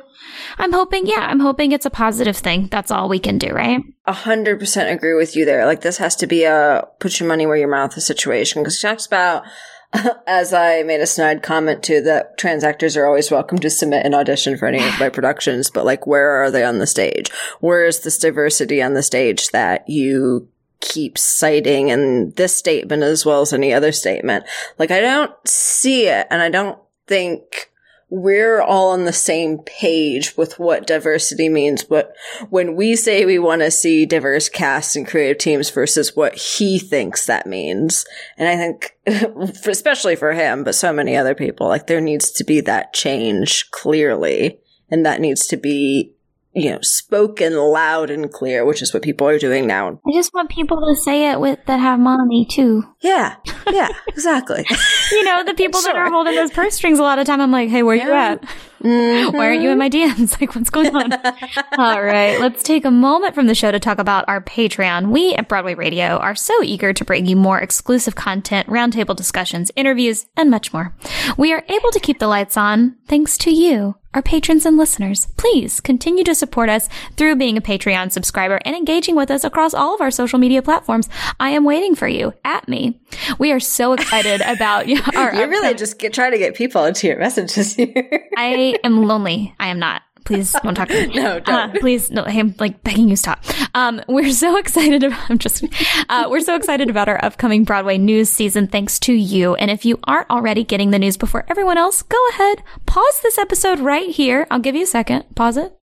I'm 0.57 0.73
hoping, 0.73 1.05
yeah, 1.05 1.27
I'm 1.29 1.39
hoping 1.39 1.71
it's 1.71 1.85
a 1.85 1.91
positive 1.91 2.37
thing. 2.37 2.67
That's 2.71 2.91
all 2.91 3.09
we 3.09 3.19
can 3.19 3.37
do, 3.37 3.49
right? 3.49 3.81
A 4.05 4.13
hundred 4.13 4.59
percent 4.59 4.89
agree 4.89 5.13
with 5.13 5.35
you 5.35 5.45
there. 5.45 5.65
Like 5.65 5.81
this 5.81 5.97
has 5.97 6.15
to 6.17 6.27
be 6.27 6.43
a 6.43 6.87
put 6.99 7.19
your 7.19 7.29
money 7.29 7.45
where 7.45 7.57
your 7.57 7.69
mouth 7.69 7.95
is 7.97 8.05
situation 8.05 8.61
because 8.61 8.77
she 8.79 8.87
talks 8.87 9.05
about, 9.05 9.43
as 10.27 10.53
I 10.53 10.83
made 10.83 11.01
a 11.01 11.07
snide 11.07 11.43
comment 11.43 11.83
to, 11.83 12.01
that 12.01 12.37
trans 12.37 12.63
actors 12.63 12.97
are 12.97 13.05
always 13.05 13.31
welcome 13.31 13.59
to 13.59 13.69
submit 13.69 14.05
an 14.05 14.13
audition 14.13 14.57
for 14.57 14.67
any 14.67 14.83
of 14.83 14.99
my 14.99 15.09
productions, 15.13 15.69
but 15.69 15.85
like 15.85 16.07
where 16.07 16.29
are 16.43 16.51
they 16.51 16.63
on 16.63 16.79
the 16.79 16.87
stage? 16.87 17.31
Where 17.59 17.85
is 17.85 18.01
this 18.01 18.17
diversity 18.17 18.81
on 18.81 18.93
the 18.93 19.03
stage 19.03 19.49
that 19.49 19.87
you 19.87 20.49
keep 20.85 21.17
citing 21.17 21.89
in 21.89 22.31
this 22.35 22.55
statement 22.55 23.03
as 23.03 23.25
well 23.25 23.41
as 23.41 23.51
any 23.51 23.73
other 23.73 23.91
statement? 23.91 24.45
Like 24.77 24.91
I 24.91 25.01
don't 25.01 25.33
see 25.47 26.07
it, 26.07 26.27
and 26.29 26.41
I 26.41 26.49
don't 26.49 26.79
think 27.07 27.71
we're 28.09 28.61
all 28.61 28.91
on 28.91 29.05
the 29.05 29.13
same 29.13 29.59
page 29.59 30.37
with 30.37 30.59
what 30.59 30.85
diversity 30.85 31.49
means. 31.49 31.83
But 31.83 32.13
when 32.49 32.75
we 32.75 32.95
say 32.95 33.25
we 33.25 33.39
want 33.39 33.61
to 33.61 33.71
see 33.71 34.05
diverse 34.05 34.47
casts 34.47 34.95
and 34.95 35.07
creative 35.07 35.39
teams 35.39 35.69
versus 35.69 36.15
what 36.15 36.35
he 36.35 36.77
thinks 36.77 37.25
that 37.25 37.47
means. 37.47 38.05
And 38.37 38.47
I 38.47 38.55
think, 38.55 38.95
especially 39.67 40.15
for 40.15 40.33
him, 40.33 40.63
but 40.63 40.75
so 40.75 40.93
many 40.93 41.15
other 41.15 41.35
people, 41.35 41.67
like 41.67 41.87
there 41.87 42.01
needs 42.01 42.31
to 42.31 42.43
be 42.43 42.61
that 42.61 42.93
change 42.93 43.69
clearly. 43.71 44.59
And 44.89 45.05
that 45.05 45.19
needs 45.19 45.47
to 45.47 45.57
be, 45.57 46.14
you 46.55 46.71
know, 46.71 46.79
spoken 46.81 47.53
loud 47.55 48.09
and 48.09 48.31
clear, 48.31 48.65
which 48.65 48.81
is 48.81 48.93
what 48.93 49.03
people 49.03 49.27
are 49.27 49.37
doing 49.37 49.67
now. 49.67 49.99
I 50.07 50.11
just 50.13 50.33
want 50.33 50.49
people 50.49 50.77
to 50.87 50.95
say 51.01 51.29
it 51.31 51.39
with 51.39 51.59
that 51.65 51.79
have 51.79 51.99
money 51.99 52.47
too. 52.49 52.83
Yeah. 53.01 53.35
Yeah, 53.71 53.89
exactly. 54.07 54.65
You 55.11 55.23
know, 55.23 55.43
the 55.43 55.53
people 55.53 55.81
that 55.81 55.95
are 55.95 56.09
holding 56.09 56.35
those 56.35 56.51
purse 56.51 56.75
strings 56.75 56.97
a 56.99 57.03
lot 57.03 57.19
of 57.19 57.25
time. 57.27 57.41
I'm 57.41 57.51
like, 57.51 57.69
hey, 57.69 57.83
where 57.83 57.95
you 57.95 58.07
Yeah. 58.07 58.31
at? 58.41 58.41
Mm-hmm. 58.81 59.35
Why 59.35 59.47
aren't 59.47 59.61
you 59.61 59.71
in 59.71 59.77
my 59.79 59.89
DMs? 59.89 60.39
Like, 60.45 60.53
what's 60.53 60.69
going 60.69 60.95
on? 60.95 61.11
All 61.77 62.03
right, 62.03 62.39
let's 62.39 62.61
take 62.61 62.85
a 62.85 62.91
moment 62.91 63.33
from 63.33 63.47
the 63.47 63.55
show 63.55 63.71
to 63.71 63.79
talk 63.79 63.97
about 63.99 64.25
our 64.27 64.41
Patreon. 64.41 65.09
We 65.09 65.33
at 65.33 65.47
Broadway 65.49 65.73
Radio 65.75 66.17
are 66.17 66.35
so 66.35 66.61
eager 66.61 66.93
to 66.93 67.03
bring 67.05 67.25
you 67.25 67.35
more 67.35 67.59
exclusive 67.59 68.15
content, 68.15 68.67
roundtable 68.67 69.15
discussions, 69.15 69.71
interviews, 69.75 70.27
and 70.37 70.51
much 70.51 70.71
more. 70.71 70.93
We 71.37 71.51
are 71.53 71.63
able 71.67 71.89
to 71.91 71.99
keep 71.99 72.19
the 72.19 72.27
lights 72.27 72.57
on 72.57 72.95
thanks 73.07 73.37
to 73.39 73.51
you. 73.51 73.95
Our 74.15 74.21
patrons 74.21 74.65
and 74.65 74.77
listeners, 74.77 75.27
please 75.35 75.81
continue 75.81 76.23
to 76.23 76.33
support 76.33 76.69
us 76.69 76.87
through 77.17 77.35
being 77.35 77.57
a 77.57 77.61
Patreon 77.61 78.13
subscriber 78.13 78.61
and 78.63 78.73
engaging 78.73 79.17
with 79.17 79.29
us 79.29 79.43
across 79.43 79.73
all 79.73 79.93
of 79.93 79.99
our 79.99 80.09
social 80.09 80.39
media 80.39 80.61
platforms. 80.61 81.09
I 81.37 81.49
am 81.49 81.65
waiting 81.65 81.95
for 81.95 82.07
you 82.07 82.33
at 82.45 82.65
me. 82.69 82.97
We 83.39 83.51
are 83.51 83.59
so 83.59 83.91
excited 83.91 84.39
about 84.45 84.87
our 85.17 85.35
You're 85.35 85.49
really 85.49 85.73
just 85.73 85.99
get, 85.99 86.13
trying 86.13 86.31
to 86.31 86.37
get 86.37 86.55
people 86.55 86.85
into 86.85 87.07
your 87.07 87.19
messages 87.19 87.75
here. 87.75 88.29
I 88.37 88.79
am 88.85 89.05
lonely. 89.05 89.53
I 89.59 89.67
am 89.67 89.79
not. 89.79 90.01
Please 90.25 90.55
don't 90.63 90.73
talk 90.75 90.87
to 90.89 91.07
me. 91.07 91.13
No, 91.21 91.39
don't. 91.39 91.75
Uh, 91.75 91.79
please, 91.79 92.09
no. 92.09 92.23
I'm 92.23 92.55
like 92.59 92.83
begging 92.83 93.09
you 93.09 93.15
stop. 93.15 93.43
Um, 93.75 94.01
we're 94.07 94.31
so 94.31 94.57
excited 94.63 95.03
about. 95.03 95.29
I'm 95.29 95.37
just. 95.37 95.63
Uh, 96.09 96.25
we're 96.29 96.41
so 96.41 96.55
excited 96.55 96.89
about 96.89 97.07
our 97.07 97.23
upcoming 97.23 97.63
Broadway 97.63 97.97
news 97.97 98.29
season. 98.29 98.67
Thanks 98.67 98.99
to 99.01 99.13
you. 99.13 99.55
And 99.55 99.69
if 99.69 99.85
you 99.85 99.99
aren't 100.05 100.29
already 100.31 100.63
getting 100.63 100.89
the 100.89 100.99
news 100.99 101.15
before 101.15 101.45
everyone 101.47 101.77
else, 101.77 102.01
go 102.01 102.17
ahead, 102.29 102.63
pause 102.85 103.19
this 103.21 103.37
episode 103.37 103.79
right 103.79 104.09
here. 104.09 104.47
I'll 104.49 104.59
give 104.59 104.75
you 104.75 104.83
a 104.83 104.87
second. 104.87 105.23
Pause 105.35 105.57
it. 105.57 105.77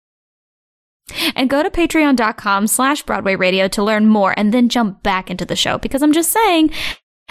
And 1.36 1.50
go 1.50 1.62
to 1.62 1.70
patreon.com 1.70 2.66
slash 2.66 3.02
Broadway 3.02 3.36
radio 3.36 3.68
to 3.68 3.82
learn 3.82 4.06
more 4.06 4.34
and 4.36 4.52
then 4.52 4.68
jump 4.68 5.02
back 5.02 5.30
into 5.30 5.44
the 5.44 5.56
show 5.56 5.78
because 5.78 6.02
I'm 6.02 6.12
just 6.12 6.32
saying, 6.32 6.70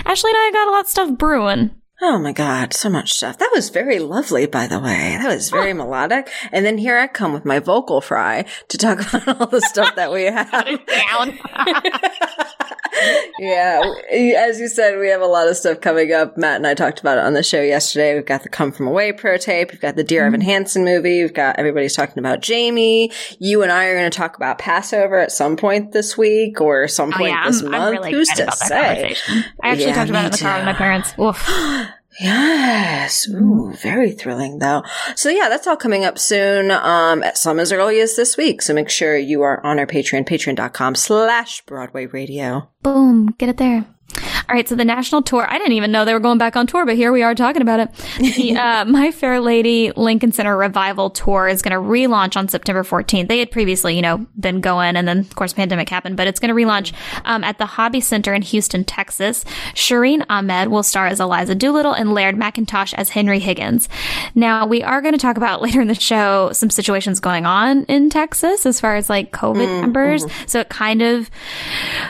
Ashley 0.06 0.32
and 0.32 0.38
I 0.38 0.52
got 0.54 0.68
a 0.68 0.72
lot 0.72 0.82
of 0.82 0.88
stuff 0.88 1.18
brewing. 1.18 1.72
Oh 2.04 2.18
my 2.18 2.32
God, 2.32 2.74
so 2.74 2.90
much 2.90 3.14
stuff. 3.14 3.38
That 3.38 3.52
was 3.54 3.70
very 3.70 4.00
lovely, 4.00 4.48
by 4.48 4.66
the 4.66 4.80
way. 4.80 5.18
That 5.22 5.28
was 5.28 5.54
oh. 5.54 5.56
very 5.56 5.72
melodic. 5.72 6.32
And 6.52 6.66
then 6.66 6.80
here 6.80 6.98
I 6.98 7.06
come 7.06 7.32
with 7.32 7.46
my 7.46 7.60
vocal 7.60 8.02
fry 8.02 8.46
to 8.70 8.78
talk 8.78 9.00
about 9.14 9.40
all 9.40 9.46
the 9.46 9.62
stuff 9.62 9.96
that 9.96 10.12
we 10.12 10.24
have. 10.24 10.50
Down. 10.52 11.40
yeah, 13.40 13.82
as 14.38 14.60
you 14.60 14.68
said, 14.68 15.00
we 15.00 15.10
have 15.10 15.22
a 15.22 15.26
lot 15.26 15.48
of 15.48 15.58
stuff 15.58 15.82
coming 15.82 16.12
up. 16.14 16.38
Matt 16.38 16.58
and 16.58 16.68
I 16.68 16.74
talked 16.74 17.00
about 17.00 17.18
it 17.18 17.24
on 17.24 17.34
the 17.34 17.44
show 17.44 17.62
yesterday. 17.62 18.16
We've 18.16 18.26
got 18.26 18.44
the 18.44 18.50
Come 18.50 18.72
From 18.72 18.88
Away 18.88 19.12
pro 19.12 19.38
tape. 19.38 19.72
We've 19.72 19.82
got 19.82 19.96
the 19.96 20.04
Dear 20.04 20.26
Evan 20.26 20.42
mm-hmm. 20.42 20.50
Hansen 20.50 20.86
movie. 20.86 21.22
We've 21.22 21.34
got 21.34 21.58
everybody's 21.58 21.96
talking 21.96 22.20
about 22.20 22.42
Jamie. 22.42 23.12
You 23.40 23.64
and 23.64 23.72
I 23.72 23.86
are 23.86 23.98
going 23.98 24.10
to 24.10 24.18
talk 24.18 24.36
about 24.36 24.58
Pass 24.58 24.94
Over 24.94 25.18
at 25.18 25.32
some 25.32 25.58
point 25.58 25.92
this 25.92 26.18
week 26.18 26.62
or 26.62 26.88
some 26.88 27.12
Oh 27.14 27.18
point 27.18 27.32
yeah, 27.32 27.48
this 27.48 27.62
I'm, 27.62 27.72
month. 27.72 27.84
I'm 27.84 27.92
really 27.92 28.12
Who's 28.12 28.30
to 28.30 28.44
about 28.44 28.60
that 28.60 28.68
say? 28.68 29.16
I 29.62 29.70
actually 29.70 29.86
Yeah, 29.86 29.96
talked 29.96 30.10
about 30.10 30.24
it 30.24 30.28
in 30.28 30.32
the 30.32 30.38
car 30.38 30.58
with 30.58 30.66
my 30.66 30.74
parents. 30.74 31.14
Yes. 32.22 33.28
Ooh, 33.30 33.74
very 33.82 34.12
thrilling 34.12 34.60
though. 34.60 34.84
So 35.16 35.30
yeah, 35.30 35.50
that's 35.50 35.66
all 35.66 35.76
coming 35.76 36.06
up 36.06 36.20
soon. 36.20 36.70
Um, 36.70 37.24
at 37.24 37.38
some 37.38 37.60
as 37.60 37.72
early 37.72 38.00
as 38.00 38.16
this 38.16 38.38
week. 38.38 38.62
So 38.62 38.74
make 38.74 38.90
sure 38.90 39.18
you 39.18 39.42
are 39.42 39.66
on 39.66 39.80
our 39.80 39.88
Patreon, 39.88 40.28
patreon.com 40.28 40.96
slash 40.96 41.62
Broadway 41.66 42.06
radio. 42.06 42.70
Boom, 42.84 43.34
get 43.38 43.50
it 43.50 43.58
there. 43.58 43.86
All 44.50 44.56
right, 44.56 44.68
so 44.68 44.76
the 44.76 44.86
national 44.86 45.22
tour. 45.22 45.48
I 45.50 45.58
didn't 45.58 45.74
even 45.74 45.92
know 45.92 46.04
they 46.04 46.14
were 46.14 46.20
going 46.20 46.38
back 46.38 46.56
on 46.56 46.68
tour, 46.68 46.86
but 46.86 46.96
here 46.96 47.12
we 47.12 47.24
are 47.24 47.34
talking 47.34 47.62
about 47.62 47.80
it. 47.80 47.94
The 48.18 48.56
uh, 48.58 48.86
My 48.86 49.12
Fair 49.12 49.40
Lady 49.40 49.92
Lincoln 49.96 50.32
Center 50.32 50.58
Revival 50.58 51.10
Tour 51.10 51.48
is 51.48 51.62
going 51.62 51.72
to 51.72 51.80
relaunch 51.80 52.36
on 52.36 52.48
September 52.48 52.84
14th. 52.84 53.28
They 53.28 53.40
had 53.40 53.50
previously, 53.50 53.96
you 53.96 54.02
know, 54.02 54.26
been 54.40 54.60
going, 54.60 54.96
and 54.96 55.08
then 55.08 55.20
of 55.20 55.36
course 55.36 55.54
pandemic 55.54 55.90
happened, 55.90 56.18
but 56.18 56.28
it's 56.28 56.40
going 56.40 56.54
to 56.54 56.56
relaunch 56.56 56.94
um, 57.24 57.44
at 57.44 57.58
the 57.58 57.66
Hobby 57.66 58.02
Center 58.02 58.34
in 58.34 58.42
Houston, 58.42 58.84
Texas. 58.84 59.46
Shereen 59.74 60.26
Ahmed 60.30 60.68
will 60.68 60.84
star 60.84 61.08
as 61.08 61.20
Eliza 61.20 61.56
Doolittle 61.56 61.94
and 61.94 62.14
Laird 62.14 62.36
Mackintosh 62.36 62.94
as 62.96 63.10
Henry 63.10 63.40
Higgins. 63.40 63.88
Now 64.36 64.66
we 64.66 64.84
are 64.84 65.02
going 65.02 65.14
to 65.14 65.18
talk 65.18 65.38
about 65.38 65.62
later 65.62 65.82
in 65.82 65.88
the 65.88 65.96
show 65.96 66.52
some 66.52 66.70
situations 66.70 67.20
going 67.20 67.46
on 67.46 67.86
in 67.86 68.10
Texas 68.10 68.66
as 68.66 68.80
far 68.80 68.96
as 68.96 69.10
like 69.10 69.32
COVID 69.32 69.82
numbers. 69.82 70.26
So 70.46 70.60
it 70.60 70.70
kind 70.70 71.02
of 71.02 71.30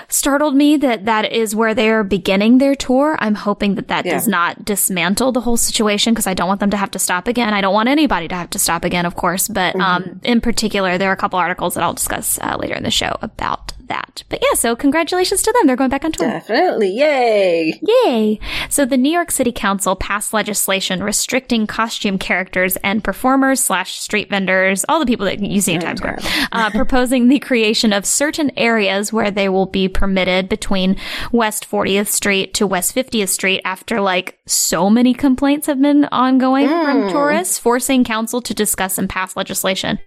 startled 0.07 0.55
me 0.55 0.77
that 0.77 1.05
that 1.05 1.31
is 1.31 1.55
where 1.55 1.75
they 1.75 1.89
are 1.89 2.03
beginning 2.03 2.30
their 2.39 2.75
tour. 2.75 3.15
I'm 3.19 3.35
hoping 3.35 3.75
that 3.75 3.87
that 3.89 4.05
Yeah. 4.05 4.13
does 4.13 4.27
not 4.27 4.63
dismantle 4.65 5.31
the 5.31 5.41
whole 5.41 5.57
situation 5.57 6.13
because 6.13 6.27
I 6.27 6.33
don't 6.33 6.47
want 6.47 6.59
them 6.59 6.69
to 6.71 6.77
have 6.77 6.91
to 6.91 6.99
stop 6.99 7.27
again. 7.27 7.53
I 7.53 7.61
don't 7.61 7.73
want 7.73 7.89
anybody 7.89 8.27
to 8.29 8.35
have 8.35 8.49
to 8.51 8.59
stop 8.59 8.85
again, 8.85 9.05
of 9.05 9.15
course. 9.15 9.47
But 9.47 9.75
um, 9.79 10.19
in 10.23 10.41
particular, 10.41 10.97
there 10.97 11.09
are 11.09 11.13
a 11.13 11.17
couple 11.17 11.37
articles 11.39 11.73
that 11.75 11.83
I'll 11.83 11.93
discuss 11.93 12.39
uh, 12.41 12.57
later 12.59 12.73
in 12.75 12.83
the 12.83 12.91
show 12.91 13.17
about 13.21 13.73
that. 13.91 14.23
But 14.29 14.39
yeah, 14.41 14.53
so 14.53 14.75
congratulations 14.75 15.41
to 15.43 15.51
them. 15.51 15.67
They're 15.67 15.75
going 15.75 15.89
back 15.89 16.05
on 16.05 16.13
tour. 16.13 16.27
Definitely. 16.27 16.91
Yay. 16.91 17.79
Yay! 17.81 18.39
So 18.69 18.85
the 18.85 18.97
New 18.97 19.11
York 19.11 19.31
City 19.31 19.51
Council 19.51 19.97
passed 19.97 20.33
legislation 20.33 21.03
restricting 21.03 21.67
costume 21.67 22.17
characters 22.17 22.77
and 22.77 23.03
performers 23.03 23.59
slash 23.59 23.99
street 23.99 24.29
vendors, 24.29 24.85
all 24.87 24.99
the 24.99 25.05
people 25.05 25.25
that 25.25 25.39
you 25.39 25.59
see 25.59 25.73
in 25.73 25.81
Times 25.81 25.99
Square, 25.99 26.19
uh, 26.53 26.69
proposing 26.73 27.27
the 27.27 27.39
creation 27.39 27.91
of 27.91 28.05
certain 28.05 28.51
areas 28.57 29.11
where 29.11 29.29
they 29.29 29.49
will 29.49 29.65
be 29.65 29.89
permitted 29.89 30.47
between 30.47 30.95
West 31.31 31.69
40th 31.69 32.07
Street 32.07 32.53
to 32.53 32.65
West 32.65 32.95
50th 32.95 33.29
Street 33.29 33.61
after 33.65 33.99
like 33.99 34.39
so 34.47 34.89
many 34.89 35.13
complaints 35.13 35.67
have 35.67 35.81
been 35.81 36.05
ongoing 36.05 36.67
from 36.67 37.09
tourists, 37.09 37.57
forcing 37.57 38.03
council 38.03 38.41
to 38.41 38.53
discuss 38.53 38.97
and 38.97 39.09
pass 39.09 39.35
legislation. 39.35 39.99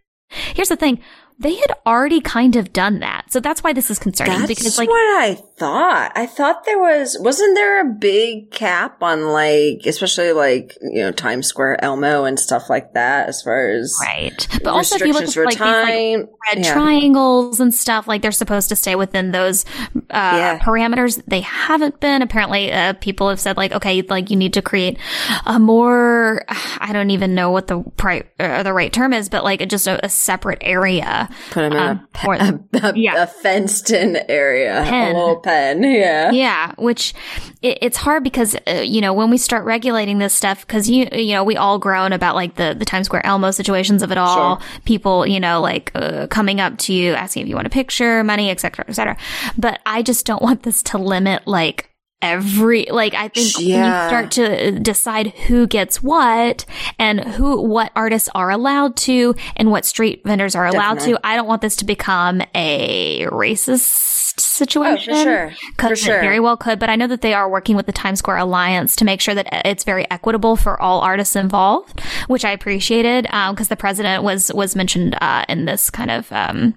Here's 0.54 0.68
the 0.68 0.76
thing. 0.76 1.00
They 1.38 1.56
had 1.56 1.72
already 1.84 2.20
kind 2.20 2.54
of 2.54 2.72
done 2.72 3.00
that. 3.00 3.32
So 3.32 3.40
that's 3.40 3.62
why 3.62 3.72
this 3.72 3.90
is 3.90 3.98
concerning 3.98 4.38
That's 4.38 4.48
because 4.48 4.78
like 4.78 4.88
what 4.88 5.20
I 5.22 5.34
thought. 5.56 6.12
I 6.14 6.26
thought 6.26 6.64
there 6.64 6.78
was, 6.78 7.16
wasn't 7.20 7.56
there 7.56 7.80
a 7.80 7.92
big 7.92 8.52
cap 8.52 9.02
on 9.02 9.28
like, 9.28 9.80
especially 9.84 10.32
like, 10.32 10.78
you 10.80 11.02
know, 11.02 11.10
Times 11.10 11.48
Square, 11.48 11.84
Elmo 11.84 12.24
and 12.24 12.38
stuff 12.38 12.70
like 12.70 12.94
that 12.94 13.28
as 13.28 13.42
far 13.42 13.68
as 13.68 13.96
Right. 14.00 14.46
But 14.62 14.68
also, 14.68 14.94
if 14.94 15.00
you 15.02 15.08
look 15.12 15.22
at 15.22 15.26
restrictions 15.26 15.56
for 15.56 15.70
like, 15.72 15.86
these, 15.86 16.18
like 16.18 16.26
time. 16.26 16.34
red 16.54 16.64
yeah. 16.64 16.72
triangles 16.72 17.58
and 17.58 17.74
stuff, 17.74 18.06
like 18.06 18.22
they're 18.22 18.30
supposed 18.32 18.68
to 18.68 18.76
stay 18.76 18.94
within 18.94 19.32
those 19.32 19.64
uh, 19.94 20.00
Yeah. 20.10 20.58
parameters. 20.60 21.20
They 21.26 21.40
haven't 21.40 21.98
been. 21.98 22.22
Apparently, 22.22 22.72
uh, 22.72 22.92
people 22.94 23.28
have 23.28 23.40
said 23.40 23.56
like, 23.56 23.72
okay, 23.72 24.02
like 24.02 24.30
you 24.30 24.36
need 24.36 24.54
to 24.54 24.62
create 24.62 24.98
a 25.46 25.58
more, 25.58 26.44
I 26.78 26.92
don't 26.92 27.10
even 27.10 27.34
know 27.34 27.50
what 27.50 27.66
the 27.66 27.82
pri- 27.96 28.24
uh, 28.38 28.62
the 28.62 28.72
right 28.72 28.92
term 28.92 29.12
is, 29.12 29.28
but 29.28 29.42
like 29.42 29.66
just 29.68 29.88
a, 29.88 30.04
a 30.04 30.08
separate 30.08 30.58
area. 30.60 31.23
Put 31.50 31.62
them 31.62 31.72
in 31.72 31.78
um, 31.78 32.08
a, 32.14 32.18
for- 32.18 32.34
a, 32.34 32.60
a, 32.74 32.92
yeah. 32.96 33.22
a 33.22 33.26
fenced 33.26 33.90
in 33.90 34.18
area. 34.28 34.82
Pen. 34.86 35.14
A 35.14 35.18
little 35.18 35.40
pen. 35.40 35.82
Yeah. 35.82 36.30
Yeah, 36.30 36.72
which 36.78 37.14
it, 37.62 37.78
it's 37.82 37.96
hard 37.96 38.24
because 38.24 38.56
uh, 38.68 38.82
you 38.84 39.00
know 39.00 39.12
when 39.12 39.30
we 39.30 39.38
start 39.38 39.64
regulating 39.64 40.18
this 40.18 40.34
stuff 40.34 40.66
because 40.66 40.88
you 40.88 41.08
you 41.12 41.32
know 41.34 41.44
we 41.44 41.56
all 41.56 41.78
groan 41.78 42.12
about 42.12 42.34
like 42.34 42.56
the 42.56 42.74
the 42.78 42.84
Times 42.84 43.06
Square 43.06 43.26
Elmo 43.26 43.50
situations 43.50 44.02
of 44.02 44.10
it 44.12 44.18
all. 44.18 44.60
People 44.84 45.26
you 45.26 45.40
know 45.40 45.60
like 45.60 45.90
uh, 45.94 46.26
coming 46.28 46.60
up 46.60 46.78
to 46.78 46.92
you 46.92 47.14
asking 47.14 47.42
if 47.42 47.48
you 47.48 47.54
want 47.54 47.66
a 47.66 47.70
picture, 47.70 48.22
money, 48.24 48.50
etc., 48.50 48.84
etc. 48.88 49.16
But 49.56 49.80
I 49.86 50.02
just 50.02 50.26
don't 50.26 50.42
want 50.42 50.62
this 50.62 50.82
to 50.84 50.98
limit 50.98 51.46
like 51.46 51.90
every 52.24 52.86
like 52.90 53.12
I 53.14 53.28
think 53.28 53.56
when 53.58 53.66
you 53.66 53.74
start 53.74 54.30
to 54.32 54.78
decide 54.80 55.28
who 55.46 55.66
gets 55.66 56.02
what 56.02 56.64
and 56.98 57.20
who 57.20 57.60
what 57.60 57.92
artists 57.94 58.30
are 58.34 58.50
allowed 58.50 58.96
to 58.96 59.34
and 59.56 59.70
what 59.70 59.84
street 59.84 60.22
vendors 60.24 60.54
are 60.54 60.66
allowed 60.66 60.94
Definitely. 60.94 61.14
to, 61.14 61.26
I 61.26 61.36
don't 61.36 61.46
want 61.46 61.60
this 61.60 61.76
to 61.76 61.84
become 61.84 62.40
a 62.54 63.26
racist 63.26 64.40
situation. 64.40 65.14
Oh, 65.14 65.16
for 65.16 65.22
sure. 65.22 65.52
For 65.78 65.96
sure. 65.96 66.18
It 66.18 66.22
very 66.22 66.40
well 66.40 66.56
could, 66.56 66.78
but 66.78 66.88
I 66.88 66.96
know 66.96 67.06
that 67.08 67.20
they 67.20 67.34
are 67.34 67.48
working 67.48 67.76
with 67.76 67.86
the 67.86 67.92
Times 67.92 68.20
Square 68.20 68.38
Alliance 68.38 68.96
to 68.96 69.04
make 69.04 69.20
sure 69.20 69.34
that 69.34 69.46
it's 69.66 69.84
very 69.84 70.10
equitable 70.10 70.56
for 70.56 70.80
all 70.80 71.00
artists 71.00 71.36
involved, 71.36 72.00
which 72.28 72.44
I 72.44 72.52
appreciated 72.52 73.24
because 73.24 73.60
um, 73.60 73.66
the 73.68 73.76
president 73.76 74.22
was 74.22 74.50
was 74.54 74.74
mentioned 74.74 75.16
uh, 75.20 75.44
in 75.48 75.66
this 75.66 75.90
kind 75.90 76.10
of 76.10 76.32
um, 76.32 76.74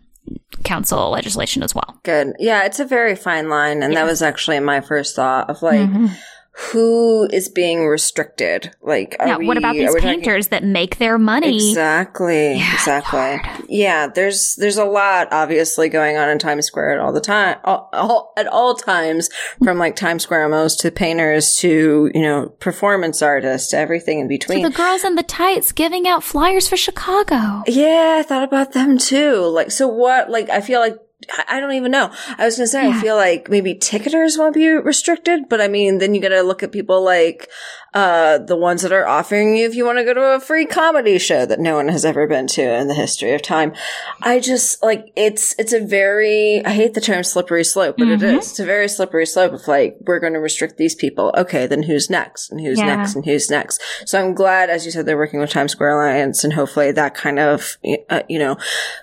council 0.64 1.10
legislation 1.10 1.64
as 1.64 1.74
well. 1.74 2.00
Good. 2.04 2.36
Yeah, 2.40 2.66
it's 2.66 2.80
a 2.80 2.86
very 2.86 3.16
fine 3.16 3.50
line. 3.50 3.84
And 3.84 3.96
that 3.96 4.06
was 4.06 4.22
actually 4.22 4.60
my 4.60 4.82
first 4.82 5.16
thought 5.16 5.50
of 5.50 5.62
like, 5.62 5.80
mm-hmm 5.82 6.08
who 6.58 7.28
is 7.32 7.50
being 7.50 7.86
restricted? 7.86 8.72
Like, 8.82 9.16
yeah, 9.20 9.38
we, 9.38 9.46
what 9.46 9.58
about 9.58 9.74
these 9.74 9.94
painters 9.96 10.48
talking- 10.48 10.66
that 10.66 10.68
make 10.68 10.98
their 10.98 11.20
money? 11.20 11.70
Exactly, 11.70 12.56
yeah, 12.56 12.74
exactly. 12.74 13.66
Yeah, 13.70 14.08
there's 14.08 14.56
there's 14.56 14.78
a 14.78 14.84
lot 14.86 15.28
obviously 15.32 15.88
going 15.88 16.18
on 16.18 16.30
in 16.30 16.40
Times 16.40 16.66
Square 16.66 16.94
at 16.94 17.00
all 17.00 17.14
the 17.14 17.22
time, 17.22 17.58
all, 17.64 17.90
all, 17.94 18.34
at 18.38 18.48
all 18.48 18.74
times, 18.74 19.30
from 19.64 19.78
like 19.78 19.96
Times 19.96 20.24
Square 20.24 20.50
most 20.50 20.80
to 20.80 20.90
painters 20.90 21.56
to 21.58 22.10
you 22.14 22.22
know 22.22 22.50
performance 22.60 23.22
artists, 23.22 23.72
everything 23.74 24.20
in 24.20 24.28
between. 24.28 24.64
The 24.64 24.72
girls 24.72 25.04
in 25.04 25.14
the 25.14 25.24
tights 25.24 25.72
giving 25.72 26.08
out 26.08 26.24
flyers 26.24 26.68
for 26.68 26.76
Chicago. 26.78 27.62
Yeah, 27.68 28.18
I 28.20 28.24
thought 28.24 28.44
about 28.44 28.74
them 28.74 28.98
too. 28.98 29.42
Like, 29.42 29.70
so 29.70 29.88
what? 29.88 30.32
Like, 30.32 30.50
I 30.50 30.62
feel 30.62 30.80
like 30.80 30.98
I 31.48 31.60
don't 31.60 31.74
even 31.74 31.92
know. 31.92 32.14
I 32.38 32.46
was 32.46 32.58
gonna 32.58 32.68
say, 32.68 32.88
yeah. 32.88 32.96
I 32.96 33.02
feel 33.02 33.16
like 33.16 33.50
maybe 33.50 33.74
ticketers 33.74 34.38
won't 34.38 34.54
be 34.54 34.68
restricted, 34.68 35.50
but 35.50 35.60
I 35.60 35.68
mean, 35.68 35.98
then 35.98 36.14
you 36.14 36.22
gotta 36.22 36.44
look 36.44 36.62
at 36.62 36.72
people 36.72 37.04
like, 37.04 37.50
uh, 37.94 38.38
the 38.38 38.56
ones 38.56 38.82
that 38.82 38.92
are 38.92 39.08
offering 39.08 39.56
you 39.56 39.66
if 39.66 39.76
you 39.76 39.86
want 39.86 39.98
to 39.98 40.04
go 40.04 40.14
to 40.14 40.36
a 40.36 40.40
free 40.40 40.66
comedy 40.66 41.18
show 41.18 41.46
that 41.46 41.60
no 41.60 41.76
one 41.76 41.88
has 41.88 42.06
ever 42.06 42.28
been 42.28 42.48
to 42.48 42.62
in 42.62 42.88
the 42.88 42.94
history 42.94 43.34
of 43.34 43.42
time. 43.42 43.74
I 44.22 44.40
just, 44.40 44.84
like, 44.84 45.12
it's, 45.16 45.56
it's 45.58 45.74
a 45.74 45.80
very, 45.80 46.62
I 46.66 46.72
hate 46.72 46.94
the 46.94 47.02
term 47.02 47.24
slippery 47.24 47.64
slope, 47.64 47.96
but 47.98 48.08
mm-hmm. 48.08 48.24
it 48.24 48.36
is. 48.36 48.52
It's 48.52 48.60
a 48.60 48.66
very 48.66 48.88
slippery 48.88 49.26
slope 49.26 49.54
of 49.54 49.68
like, 49.68 49.98
we're 50.02 50.20
going 50.20 50.34
to 50.34 50.40
restrict 50.40 50.78
these 50.78 50.96
people. 50.96 51.34
Okay, 51.38 51.68
then 51.68 51.84
who's 51.84 52.10
next? 52.10 52.52
And 52.52 52.62
who's 52.62 52.80
yeah. 52.80 52.96
next? 52.96 53.16
And 53.16 53.26
who's 53.26 53.50
next? 53.50 53.82
So 54.06 54.20
I'm 54.20 54.34
glad, 54.34 54.70
as 54.70 54.86
you 54.86 54.92
said, 54.92 55.06
they're 55.06 55.18
working 55.18 55.40
with 55.40 55.50
Times 55.50 55.72
Square 55.72 56.00
Alliance 56.00 56.44
and 56.44 56.54
hopefully 56.54 56.92
that 56.92 57.14
kind 57.16 57.40
of, 57.40 57.78
uh, 58.10 58.24
you 58.28 58.40
know, 58.40 58.58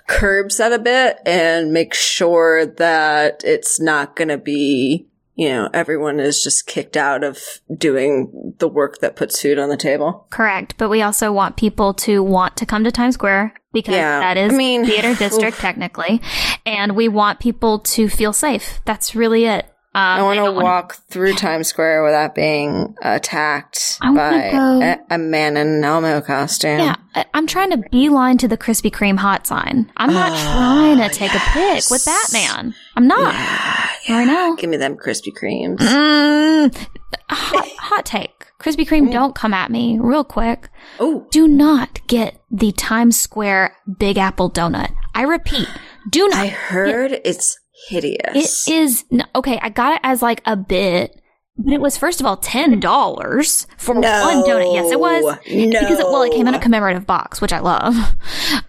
curbs 0.07 0.57
that 0.57 0.73
a 0.73 0.79
bit 0.79 1.19
and 1.25 1.73
makes 1.73 1.97
sure 1.97 2.65
that 2.65 3.43
it's 3.43 3.79
not 3.79 4.15
going 4.15 4.29
to 4.29 4.37
be 4.37 5.07
you 5.35 5.49
know, 5.49 5.69
everyone 5.73 6.19
is 6.19 6.41
just 6.41 6.65
kicked 6.65 6.95
out 6.95 7.23
of 7.23 7.39
doing 7.75 8.53
the 8.59 8.69
work 8.69 8.99
that 8.99 9.17
puts 9.17 9.41
food 9.41 9.59
on 9.59 9.69
the 9.69 9.77
table. 9.77 10.27
Correct. 10.29 10.75
But 10.77 10.89
we 10.89 11.01
also 11.01 11.31
want 11.31 11.57
people 11.57 11.93
to 11.95 12.23
want 12.23 12.55
to 12.57 12.65
come 12.65 12.85
to 12.85 12.91
Times 12.91 13.15
Square 13.15 13.53
because 13.73 13.95
yeah. 13.95 14.19
that 14.21 14.37
is 14.37 14.53
I 14.53 14.55
mean, 14.55 14.85
theater 14.85 15.13
district 15.19 15.57
oof. 15.57 15.61
technically. 15.61 16.21
And 16.65 16.95
we 16.95 17.09
want 17.09 17.41
people 17.41 17.79
to 17.79 18.07
feel 18.07 18.31
safe. 18.31 18.79
That's 18.85 19.13
really 19.13 19.45
it. 19.45 19.69
Um, 19.95 20.01
I 20.01 20.23
want 20.23 20.39
to 20.39 20.51
walk 20.51 20.95
through 21.09 21.33
Times 21.35 21.69
Square 21.69 22.03
without 22.03 22.35
being 22.35 22.97
attacked 23.01 23.97
by 24.01 24.33
a, 24.33 24.97
a, 25.09 25.17
man 25.17 25.55
in 25.55 25.67
an 25.67 25.83
Elmo 25.85 26.19
costume. 26.19 26.79
Yeah, 26.79 26.97
I, 27.15 27.25
am 27.33 27.47
trying 27.47 27.69
to 27.69 27.77
beeline 27.91 28.37
to 28.39 28.49
the 28.49 28.57
Krispy 28.57 28.91
Kreme 28.91 29.17
hot 29.17 29.47
sign. 29.47 29.89
I'm 29.95 30.11
not 30.11 30.33
oh, 30.33 30.35
trying 30.35 30.97
to 30.97 31.15
take 31.15 31.31
yes. 31.31 31.47
a 31.47 31.53
pic 31.53 31.91
with 31.91 32.03
that 32.03 32.27
man. 32.33 32.75
I'm 32.97 33.07
not. 33.07 33.33
Yeah, 33.35 33.89
yeah. 34.09 34.17
I 34.17 34.25
know. 34.25 34.57
Give 34.57 34.69
me 34.69 34.75
them 34.75 34.97
Krispy 34.97 35.31
Kremes. 35.33 35.77
Mm, 35.77 36.75
hot, 37.29 37.67
hot 37.79 38.05
take. 38.05 38.47
Krispy 38.59 38.85
Kreme, 38.85 39.07
mm. 39.07 39.13
don't 39.13 39.33
come 39.33 39.53
at 39.53 39.71
me 39.71 39.97
real 39.97 40.25
quick. 40.25 40.67
Oh. 40.99 41.25
Do 41.31 41.47
not 41.47 42.05
get 42.07 42.41
the 42.51 42.73
Times 42.73 43.17
Square 43.17 43.77
Big 43.97 44.17
Apple 44.17 44.51
donut. 44.51 44.93
I 45.13 45.21
repeat, 45.21 45.69
do 46.09 46.27
not. 46.27 46.39
I 46.39 46.47
heard 46.47 47.13
it's 47.23 47.57
hideous. 47.87 48.67
It 48.67 48.73
is 48.73 49.05
okay. 49.35 49.59
I 49.61 49.69
got 49.69 49.93
it 49.95 50.01
as 50.03 50.21
like 50.21 50.41
a 50.45 50.55
bit, 50.55 51.21
but 51.57 51.73
it 51.73 51.79
was 51.79 51.97
first 51.97 52.19
of 52.19 52.25
all 52.25 52.35
ten 52.35 52.79
dollars 52.79 53.65
for 53.77 53.95
no. 53.95 54.01
one 54.01 54.43
donut. 54.43 54.73
Yes, 54.73 54.91
it 54.91 54.99
was 54.99 55.23
no. 55.23 55.39
because 55.45 55.99
it, 55.99 56.05
well, 56.05 56.23
it 56.23 56.33
came 56.33 56.47
in 56.47 56.53
a 56.53 56.59
commemorative 56.59 57.05
box, 57.05 57.39
which 57.39 57.53
I 57.53 57.59
love. 57.59 57.95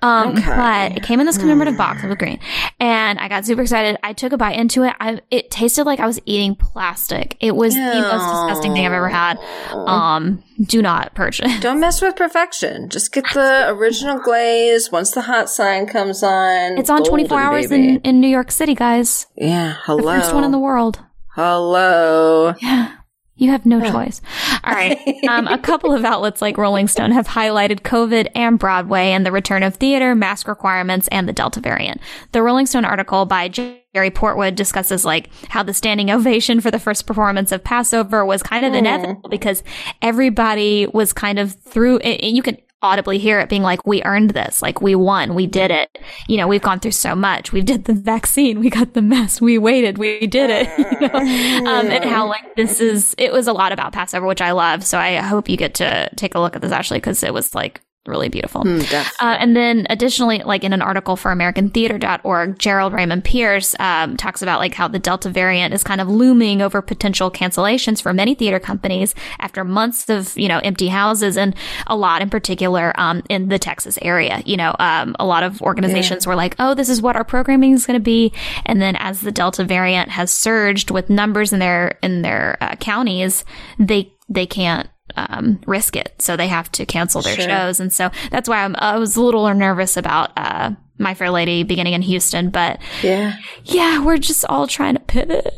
Um, 0.02 0.37
okay. 0.37 0.47
but 0.47 0.97
it 0.97 1.02
came 1.02 1.21
in 1.21 1.26
this 1.26 1.38
commemorative 1.38 1.75
mm. 1.75 1.78
box. 1.78 2.02
of 2.02 2.11
was 2.11 2.16
green, 2.16 2.38
and 2.78 3.19
I 3.19 3.28
got 3.28 3.45
super 3.45 3.62
excited. 3.62 3.99
I 4.02 4.12
took 4.12 4.33
a 4.33 4.37
bite 4.37 4.57
into 4.57 4.85
it. 4.85 4.95
I, 5.00 5.21
it 5.31 5.50
tasted 5.50 5.85
like 5.85 6.00
I 6.00 6.07
was 6.07 6.21
eating 6.26 6.55
plastic. 6.55 7.37
It 7.40 7.57
was 7.57 7.75
no. 7.75 7.95
the 7.95 8.00
most 8.00 8.25
disgusting 8.25 8.73
thing 8.75 8.87
I've 8.87 8.93
ever 8.93 9.09
had. 9.09 9.38
Um, 9.73 10.45
do 10.62 10.81
not 10.81 11.14
purchase. 11.14 11.59
Don't 11.61 11.81
mess 11.81 12.00
with 12.00 12.14
perfection. 12.14 12.88
Just 12.88 13.12
get 13.12 13.25
the 13.35 13.69
original 13.69 14.18
glaze. 14.20 14.92
Once 14.92 15.11
the 15.11 15.22
hot 15.22 15.51
sign 15.51 15.87
comes 15.87 16.22
on, 16.22 16.79
it's 16.79 16.90
on 16.90 17.03
twenty 17.05 17.27
four 17.27 17.40
hours 17.40 17.70
in 17.72 18.01
in 18.01 18.20
New 18.20 18.29
York 18.29 18.51
City, 18.51 18.75
guys. 18.75 19.27
Yeah, 19.35 19.77
hello, 19.83 20.14
the 20.14 20.20
first 20.20 20.35
one 20.35 20.44
in 20.44 20.53
the 20.53 20.59
world. 20.59 21.01
Hello. 21.37 22.55
Yeah. 22.62 22.96
You 23.35 23.51
have 23.51 23.66
no 23.66 23.83
choice. 23.83 24.22
All 24.64 24.72
right. 24.72 24.99
Um, 25.29 25.46
a 25.49 25.59
couple 25.59 25.92
of 25.92 26.03
outlets 26.03 26.40
like 26.40 26.57
Rolling 26.57 26.88
Stone 26.88 27.11
have 27.11 27.29
highlighted 27.29 27.81
COVID 27.81 28.29
and 28.35 28.59
Broadway 28.59 29.11
and 29.11 29.27
the 29.27 29.31
return 29.31 29.62
of 29.62 29.75
theater, 29.75 30.14
mask 30.14 30.49
requirements, 30.49 31.09
and 31.12 31.29
the 31.29 31.35
Delta 31.35 31.61
variant. 31.61 32.01
The 32.33 32.42
Rolling 32.42 32.64
Stone 32.64 32.87
article 32.87 33.27
by 33.27 33.49
Jerry 33.49 33.77
Portwood 34.11 34.55
discusses 34.55 35.05
like 35.05 35.29
how 35.49 35.62
the 35.62 35.75
standing 35.75 36.11
ovation 36.11 36.62
for 36.62 36.70
the 36.70 36.79
first 36.79 37.07
performance 37.07 37.53
of 37.53 37.62
Pass 37.62 37.92
Over 37.92 38.25
was 38.25 38.42
kind 38.42 38.64
of 38.64 38.72
mm. 38.72 38.79
inevitable 38.79 39.29
because 39.29 39.62
everybody 40.01 40.87
was 40.87 41.12
kind 41.12 41.38
of 41.38 41.53
through. 41.53 41.99
And 41.99 42.35
you 42.35 42.42
can 42.42 42.57
audibly 42.82 43.18
hear 43.18 43.40
it 43.40 43.48
being 43.48 43.62
like, 43.62 43.86
we 43.86 44.02
earned 44.04 44.30
this. 44.30 44.62
Like 44.62 44.80
we 44.80 44.94
won. 44.94 45.34
We 45.34 45.46
did 45.46 45.70
it. 45.70 45.98
You 46.28 46.36
know, 46.36 46.46
we've 46.46 46.62
gone 46.62 46.80
through 46.80 46.92
so 46.92 47.14
much. 47.14 47.52
We 47.52 47.62
did 47.62 47.84
the 47.84 47.94
vaccine. 47.94 48.60
We 48.60 48.70
got 48.70 48.94
the 48.94 49.02
mess. 49.02 49.40
We 49.40 49.58
waited. 49.58 49.98
We 49.98 50.26
did 50.26 50.50
it. 50.50 50.66
You 50.96 51.08
know? 51.08 51.70
um, 51.70 51.86
and 51.88 52.04
how 52.04 52.26
like 52.26 52.54
this 52.54 52.80
is, 52.80 53.14
it 53.18 53.32
was 53.32 53.48
a 53.48 53.52
lot 53.52 53.72
about 53.72 53.92
Pass 53.92 54.14
Over, 54.14 54.26
which 54.26 54.40
I 54.40 54.52
love. 54.52 54.84
So 54.84 54.98
I 54.98 55.16
hope 55.16 55.48
you 55.48 55.56
get 55.56 55.74
to 55.74 56.08
take 56.16 56.34
a 56.34 56.40
look 56.40 56.56
at 56.56 56.62
this 56.62 56.72
actually 56.72 56.98
because 56.98 57.22
it 57.22 57.34
was 57.34 57.54
like 57.54 57.80
really 58.07 58.29
beautiful. 58.29 58.62
Mm, 58.62 58.92
uh, 59.21 59.37
and 59.38 59.57
then 59.57 59.87
additionally, 59.90 60.42
like 60.45 60.64
in 60.64 60.73
an 60.73 60.83
article 60.83 61.16
for 61.16 61.31
AmericanTheater.org, 61.33 62.59
Gerald 62.59 62.92
Raymond 62.92 63.25
Pierce 63.25 63.75
um, 63.79 64.16
talks 64.16 64.42
about 64.42 64.61
like 64.61 64.75
how 64.75 64.88
the 64.88 64.99
Delta 64.99 65.31
variant 65.31 65.75
is 65.75 65.85
kind 65.85 66.01
of 66.01 66.09
looming 66.09 66.62
over 66.62 66.83
potential 66.83 67.31
cancellations 67.31 68.03
for 68.03 68.12
many 68.12 68.35
theater 68.35 68.59
companies 68.59 69.14
after 69.38 69.64
months 69.64 70.09
of 70.09 70.37
you 70.37 70.49
know 70.49 70.59
empty 70.59 70.88
houses 70.88 71.37
and 71.37 71.55
a 71.87 71.97
lot 71.97 72.23
in 72.23 72.31
particular 72.31 72.92
um, 72.99 73.23
in 73.29 73.49
the 73.49 73.59
Texas 73.59 73.99
area. 74.03 74.42
You 74.45 74.57
know, 74.57 74.75
um, 74.79 75.16
a 75.19 75.27
lot 75.27 75.42
of 75.42 75.61
organizations 75.62 76.25
yeah. 76.25 76.31
were 76.31 76.37
like, 76.37 76.55
"Oh, 76.59 76.75
this 76.75 76.88
is 76.88 77.03
what 77.03 77.16
our 77.16 77.25
programming 77.25 77.73
is 77.73 77.87
going 77.87 77.99
to 77.99 78.05
be," 78.05 78.33
and 78.64 78.81
then 78.81 78.97
as 78.97 79.21
the 79.21 79.33
Delta 79.33 79.64
variant 79.64 80.11
has 80.11 80.31
surged 80.31 80.90
with 80.90 81.11
numbers 81.11 81.53
in 81.53 81.59
their 81.59 81.99
in 82.03 82.23
their 82.23 82.57
uh, 82.61 82.77
counties, 82.77 83.45
they 83.79 84.12
they 84.29 84.47
can't 84.47 84.88
um, 85.16 85.61
risk 85.66 85.96
it. 85.96 86.14
So 86.18 86.37
they 86.37 86.48
have 86.48 86.70
to 86.72 86.87
cancel 86.87 87.22
their 87.22 87.37
sure. 87.37 87.44
shows. 87.44 87.81
And 87.81 87.92
so 87.92 88.11
that's 88.31 88.48
why 88.48 88.64
I'm, 88.64 88.76
i 88.76 88.96
was 88.96 89.16
a 89.16 89.22
little 89.22 89.52
nervous 89.55 89.96
about, 89.96 90.33
uh, 90.37 90.72
My 90.98 91.14
Fair 91.14 91.31
Lady 91.31 91.62
beginning 91.62 91.94
in 91.94 92.02
Houston. 92.02 92.50
But 92.50 92.81
yeah, 93.02 93.37
yeah, 93.64 94.05
we're 94.05 94.18
just 94.18 94.44
all 94.46 94.66
trying 94.66 94.94
to 94.94 95.00
pivot. 95.00 95.55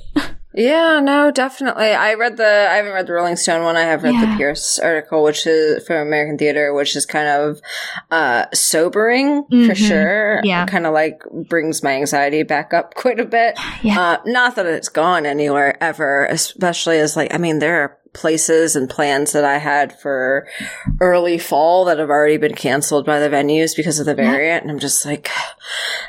Yeah, 0.55 0.99
no, 0.99 1.31
definitely. 1.31 1.91
I 1.91 2.15
read 2.15 2.37
the, 2.37 2.45
I 2.45 2.77
haven't 2.77 2.93
read 2.93 3.07
the 3.07 3.13
Rolling 3.13 3.37
Stone 3.37 3.63
one. 3.63 3.77
I 3.77 3.83
have 3.83 4.03
read 4.03 4.15
yeah. 4.15 4.33
the 4.33 4.37
Pierce 4.37 4.81
article, 4.81 5.23
which 5.23 5.47
is 5.47 5.87
from 5.87 5.99
American 5.99 6.37
Theater, 6.37 6.75
which 6.75 6.97
is 6.97 7.07
kind 7.07 7.29
of, 7.29 7.61
uh, 8.11 8.47
sobering 8.53 9.45
mm-hmm. 9.45 9.69
for 9.69 9.77
sure. 9.77 10.41
Yeah. 10.43 10.67
Kind 10.67 10.85
of 10.87 10.95
like 10.95 11.21
brings 11.49 11.85
my 11.85 11.93
anxiety 11.93 12.43
back 12.43 12.75
up 12.75 12.95
quite 12.97 13.21
a 13.21 13.25
bit. 13.25 13.57
Yeah. 13.83 14.01
Uh, 14.01 14.19
not 14.25 14.57
that 14.57 14.67
it's 14.67 14.89
gone 14.89 15.27
anywhere 15.27 15.81
ever, 15.81 16.25
especially 16.25 16.99
as 16.99 17.15
like, 17.15 17.33
I 17.33 17.39
mean, 17.39 17.61
there 17.61 17.83
are 17.83 17.99
places 18.19 18.75
and 18.75 18.91
plans 18.91 19.33
that 19.33 19.45
I 19.45 19.59
had 19.59 19.99
for 19.99 20.49
early 21.01 21.39
fall 21.39 21.85
that 21.85 21.99
have 21.99 22.11
already 22.11 22.37
been 22.37 22.55
canceled 22.55 23.07
by 23.07 23.21
the 23.21 23.29
venues 23.29 23.77
because 23.77 24.01
of 24.01 24.07
the 24.07 24.15
variant. 24.15 24.63
And 24.63 24.73
I'm 24.73 24.81
just 24.81 25.07
like, 25.07 25.31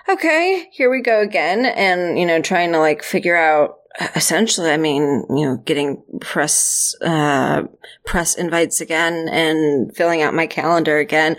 okay, 0.10 0.68
here 0.72 0.90
we 0.90 1.02
go 1.02 1.22
again. 1.22 1.66
And, 1.66 2.18
you 2.18 2.26
know, 2.26 2.42
trying 2.42 2.72
to 2.72 2.80
like 2.80 3.04
figure 3.04 3.38
out 3.38 3.80
essentially, 4.16 4.72
I 4.72 4.78
mean, 4.78 5.26
you 5.30 5.46
know, 5.46 5.58
getting 5.58 6.04
press, 6.20 6.96
uh, 7.02 7.64
press 8.06 8.36
invites 8.36 8.82
again 8.82 9.28
and 9.30 9.96
filling 9.96 10.22
out 10.22 10.34
my 10.34 10.48
calendar 10.48 10.98
again 10.98 11.38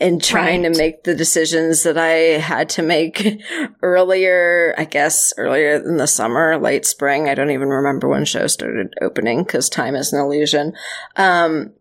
and 0.00 0.22
trying 0.22 0.62
right. 0.62 0.72
to 0.72 0.78
make 0.78 1.04
the 1.04 1.14
decisions 1.14 1.82
that 1.82 1.98
I 1.98 2.38
had 2.38 2.68
to 2.70 2.82
make 2.82 3.42
earlier, 3.82 4.74
I 4.78 4.84
guess, 4.84 5.32
earlier 5.36 5.74
in 5.76 5.96
the 5.96 6.06
summer, 6.06 6.58
late 6.58 6.86
spring. 6.86 7.28
I 7.28 7.34
don't 7.34 7.50
even 7.50 7.68
remember 7.68 8.08
when 8.08 8.24
shows 8.24 8.52
started 8.52 8.94
opening 9.00 9.44
because 9.44 9.68
time 9.68 9.94
is 9.94 10.12
an 10.12 10.20
illusion. 10.20 10.74
Um, 11.16 11.72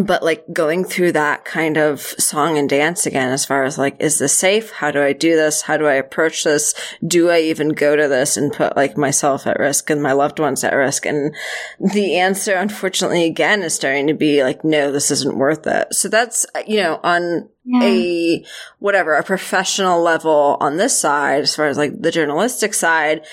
but 0.00 0.22
like 0.22 0.44
going 0.52 0.84
through 0.84 1.12
that 1.12 1.44
kind 1.44 1.76
of 1.76 2.00
song 2.00 2.58
and 2.58 2.68
dance 2.68 3.06
again 3.06 3.30
as 3.30 3.44
far 3.44 3.64
as 3.64 3.78
like 3.78 3.96
is 4.00 4.18
this 4.18 4.36
safe? 4.36 4.70
How 4.70 4.90
do 4.90 5.02
i 5.02 5.12
do 5.12 5.36
this? 5.36 5.62
How 5.62 5.76
do 5.76 5.86
i 5.86 5.94
approach 5.94 6.44
this? 6.44 6.74
Do 7.06 7.30
i 7.30 7.40
even 7.40 7.70
go 7.70 7.94
to 7.94 8.08
this 8.08 8.36
and 8.36 8.52
put 8.52 8.76
like 8.76 8.96
myself 8.96 9.46
at 9.46 9.58
risk 9.58 9.90
and 9.90 10.02
my 10.02 10.12
loved 10.12 10.38
ones 10.38 10.64
at 10.64 10.74
risk? 10.74 11.06
And 11.06 11.34
the 11.78 12.18
answer 12.18 12.54
unfortunately 12.54 13.24
again 13.24 13.62
is 13.62 13.74
starting 13.74 14.06
to 14.06 14.14
be 14.14 14.42
like 14.42 14.64
no 14.64 14.90
this 14.90 15.10
isn't 15.10 15.36
worth 15.36 15.66
it. 15.66 15.92
So 15.94 16.08
that's 16.08 16.46
you 16.66 16.82
know 16.82 16.98
on 17.04 17.48
yeah. 17.64 17.82
a 17.82 18.44
whatever 18.78 19.14
a 19.14 19.22
professional 19.22 20.00
level 20.00 20.56
on 20.60 20.78
this 20.78 20.98
side 20.98 21.42
as 21.42 21.54
far 21.54 21.66
as 21.66 21.76
like 21.76 22.00
the 22.00 22.10
journalistic 22.10 22.74
side 22.74 23.26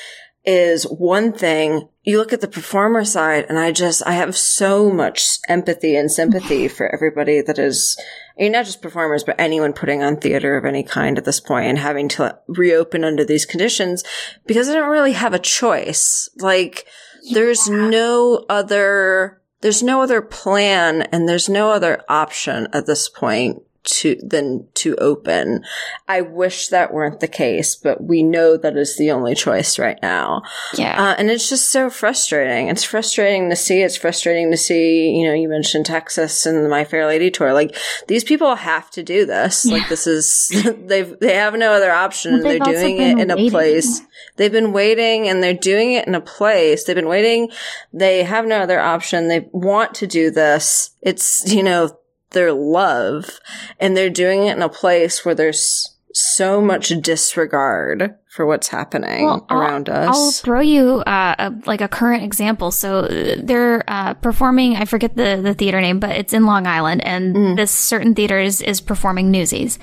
is 0.49 0.83
one 0.85 1.31
thing. 1.31 1.87
You 2.01 2.17
look 2.17 2.33
at 2.33 2.41
the 2.41 2.47
performer 2.47 3.05
side 3.05 3.45
and 3.47 3.59
I 3.59 3.71
just, 3.71 4.01
I 4.07 4.13
have 4.13 4.35
so 4.35 4.89
much 4.91 5.37
empathy 5.47 5.95
and 5.95 6.11
sympathy 6.11 6.67
for 6.67 6.91
everybody 6.91 7.41
that 7.41 7.59
is, 7.59 7.95
I 8.35 8.43
mean, 8.43 8.53
not 8.53 8.65
just 8.65 8.81
performers, 8.81 9.23
but 9.23 9.39
anyone 9.39 9.73
putting 9.73 10.01
on 10.01 10.17
theater 10.17 10.57
of 10.57 10.65
any 10.65 10.81
kind 10.81 11.19
at 11.19 11.25
this 11.25 11.39
point 11.39 11.67
and 11.67 11.77
having 11.77 12.07
to 12.09 12.39
reopen 12.47 13.03
under 13.03 13.23
these 13.23 13.45
conditions 13.45 14.03
because 14.47 14.67
they 14.67 14.73
don't 14.73 14.89
really 14.89 15.13
have 15.13 15.35
a 15.35 15.39
choice. 15.39 16.29
Like, 16.37 16.87
there's 17.31 17.69
no 17.69 18.43
other, 18.49 19.39
there's 19.61 19.83
no 19.83 20.01
other 20.01 20.23
plan 20.23 21.03
and 21.11 21.29
there's 21.29 21.47
no 21.47 21.69
other 21.69 22.01
option 22.09 22.67
at 22.73 22.87
this 22.87 23.07
point 23.07 23.61
to 23.83 24.19
than 24.21 24.67
to 24.75 24.95
open. 24.97 25.63
I 26.07 26.21
wish 26.21 26.67
that 26.67 26.93
weren't 26.93 27.19
the 27.19 27.27
case, 27.27 27.75
but 27.75 28.03
we 28.03 28.23
know 28.23 28.57
that 28.57 28.77
is 28.77 28.97
the 28.97 29.11
only 29.11 29.35
choice 29.35 29.79
right 29.79 29.97
now. 30.01 30.43
Yeah. 30.75 31.01
Uh, 31.01 31.15
and 31.17 31.29
it's 31.29 31.49
just 31.49 31.69
so 31.69 31.89
frustrating. 31.89 32.67
It's 32.67 32.83
frustrating 32.83 33.49
to 33.49 33.55
see. 33.55 33.81
It's 33.81 33.95
frustrating 33.95 34.51
to 34.51 34.57
see, 34.57 35.11
you 35.11 35.27
know, 35.27 35.33
you 35.33 35.47
mentioned 35.47 35.85
Texas 35.85 36.45
and 36.45 36.65
the 36.65 36.69
My 36.69 36.83
Fair 36.83 37.05
Lady 37.05 37.31
tour. 37.31 37.53
Like 37.53 37.75
these 38.07 38.23
people 38.23 38.55
have 38.55 38.89
to 38.91 39.03
do 39.03 39.25
this. 39.25 39.65
Yeah. 39.65 39.77
Like 39.77 39.89
this 39.89 40.07
is, 40.07 40.51
they've, 40.85 41.17
they 41.19 41.35
have 41.35 41.55
no 41.55 41.71
other 41.71 41.91
option 41.91 42.33
well, 42.33 42.43
they're 42.43 42.59
doing 42.59 42.97
it 42.97 43.17
in 43.19 43.29
waiting. 43.29 43.47
a 43.47 43.49
place. 43.49 44.01
They've 44.35 44.51
been 44.51 44.73
waiting 44.73 45.27
and 45.27 45.41
they're 45.41 45.53
doing 45.53 45.93
it 45.93 46.07
in 46.07 46.15
a 46.15 46.21
place. 46.21 46.83
They've 46.83 46.95
been 46.95 47.07
waiting. 47.07 47.49
They 47.93 48.23
have 48.23 48.45
no 48.45 48.59
other 48.59 48.79
option. 48.79 49.27
They 49.27 49.47
want 49.51 49.95
to 49.95 50.07
do 50.07 50.31
this. 50.31 50.91
It's, 51.01 51.51
you 51.51 51.63
know, 51.63 51.97
their 52.31 52.51
love 52.53 53.39
and 53.79 53.95
they're 53.95 54.09
doing 54.09 54.45
it 54.45 54.55
in 54.55 54.61
a 54.61 54.69
place 54.69 55.25
where 55.25 55.35
there's 55.35 55.95
so 56.13 56.59
much 56.59 56.89
disregard 57.01 58.15
for 58.29 58.45
what's 58.45 58.67
happening 58.67 59.25
well, 59.25 59.45
around 59.49 59.89
I'll, 59.89 60.09
us. 60.09 60.15
I'll 60.15 60.31
throw 60.31 60.59
you 60.59 60.99
uh, 61.01 61.35
a, 61.37 61.53
like 61.65 61.81
a 61.81 61.87
current 61.87 62.23
example. 62.23 62.71
So 62.71 63.03
they're 63.03 63.83
uh, 63.87 64.13
performing. 64.15 64.75
I 64.75 64.85
forget 64.85 65.15
the 65.15 65.39
the 65.41 65.53
theater 65.53 65.81
name, 65.81 65.99
but 65.99 66.11
it's 66.11 66.33
in 66.33 66.45
Long 66.45 66.67
Island, 66.67 67.03
and 67.03 67.35
mm. 67.35 67.55
this 67.55 67.71
certain 67.71 68.15
theater 68.15 68.39
is, 68.39 68.61
is 68.61 68.81
performing 68.81 69.31
Newsies, 69.31 69.79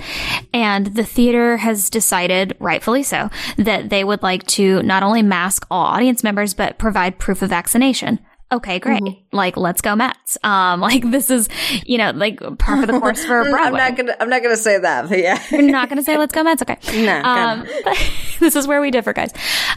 and 0.52 0.86
the 0.86 1.04
theater 1.04 1.56
has 1.58 1.90
decided, 1.90 2.56
rightfully 2.58 3.02
so, 3.02 3.30
that 3.56 3.90
they 3.90 4.04
would 4.04 4.22
like 4.22 4.46
to 4.48 4.82
not 4.82 5.02
only 5.02 5.22
mask 5.22 5.66
all 5.70 5.84
audience 5.84 6.22
members 6.22 6.54
but 6.54 6.78
provide 6.78 7.18
proof 7.18 7.42
of 7.42 7.50
vaccination 7.50 8.18
okay, 8.52 8.78
great. 8.78 9.02
Mm-hmm. 9.02 9.36
Like, 9.36 9.56
let's 9.56 9.80
go 9.80 9.96
Mets. 9.96 10.38
Um, 10.42 10.80
like 10.86 11.10
this 11.10 11.30
is, 11.30 11.48
you 11.84 11.98
know, 11.98 12.10
like 12.10 12.40
part 12.58 12.80
of 12.80 12.86
the 12.86 12.98
course 12.98 13.24
for 13.24 13.42
Broadway. 13.44 13.60
I'm 13.60 13.72
not 13.72 13.96
gonna, 13.96 14.16
I'm 14.20 14.28
not 14.28 14.42
gonna 14.42 14.56
say 14.56 14.78
that, 14.78 15.08
but 15.08 15.18
yeah. 15.18 15.42
You're 15.50 15.62
not 15.62 15.88
gonna 15.88 16.02
say 16.02 16.16
let's 16.16 16.32
go 16.32 16.42
Mets. 16.42 16.62
Okay. 16.62 16.76
No. 17.06 17.22
Um, 17.22 17.66
this 18.40 18.56
is 18.56 18.66
where 18.66 18.80
we 18.80 18.90
differ, 18.90 19.12
guys. 19.12 19.30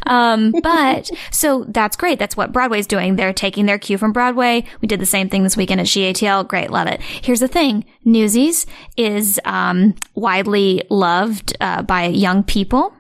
Um, 0.08 0.54
but 0.64 1.12
so 1.32 1.66
that's 1.68 1.96
great. 1.96 2.18
That's 2.18 2.36
what 2.36 2.52
Broadway's 2.52 2.88
doing. 2.88 3.18
They're 3.18 3.34
taking 3.34 3.66
their 3.66 3.78
cue 3.78 3.98
from 3.98 4.14
Broadway. 4.14 4.64
We 4.82 4.88
did 4.88 5.00
the 5.00 5.06
same 5.06 5.30
thing 5.30 5.44
this 5.44 5.56
weekend 5.58 5.82
at 5.82 5.88
GATL. 5.88 6.48
Great. 6.48 6.72
Love 6.72 6.88
it. 6.88 7.02
Here's 7.02 7.42
the 7.42 7.48
thing. 7.48 7.86
Newsies 8.04 8.66
is, 8.98 9.40
um, 9.46 9.94
widely 10.16 10.84
loved, 10.90 11.56
uh, 11.60 11.84
by 11.84 12.06
young 12.06 12.42
people. 12.44 12.94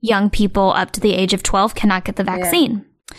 Young 0.00 0.30
people 0.30 0.72
up 0.72 0.92
to 0.92 1.00
the 1.00 1.14
age 1.14 1.32
of 1.32 1.42
12 1.42 1.74
cannot 1.74 2.04
get 2.04 2.16
the 2.16 2.24
vaccine. 2.24 2.84
Yeah. 3.10 3.16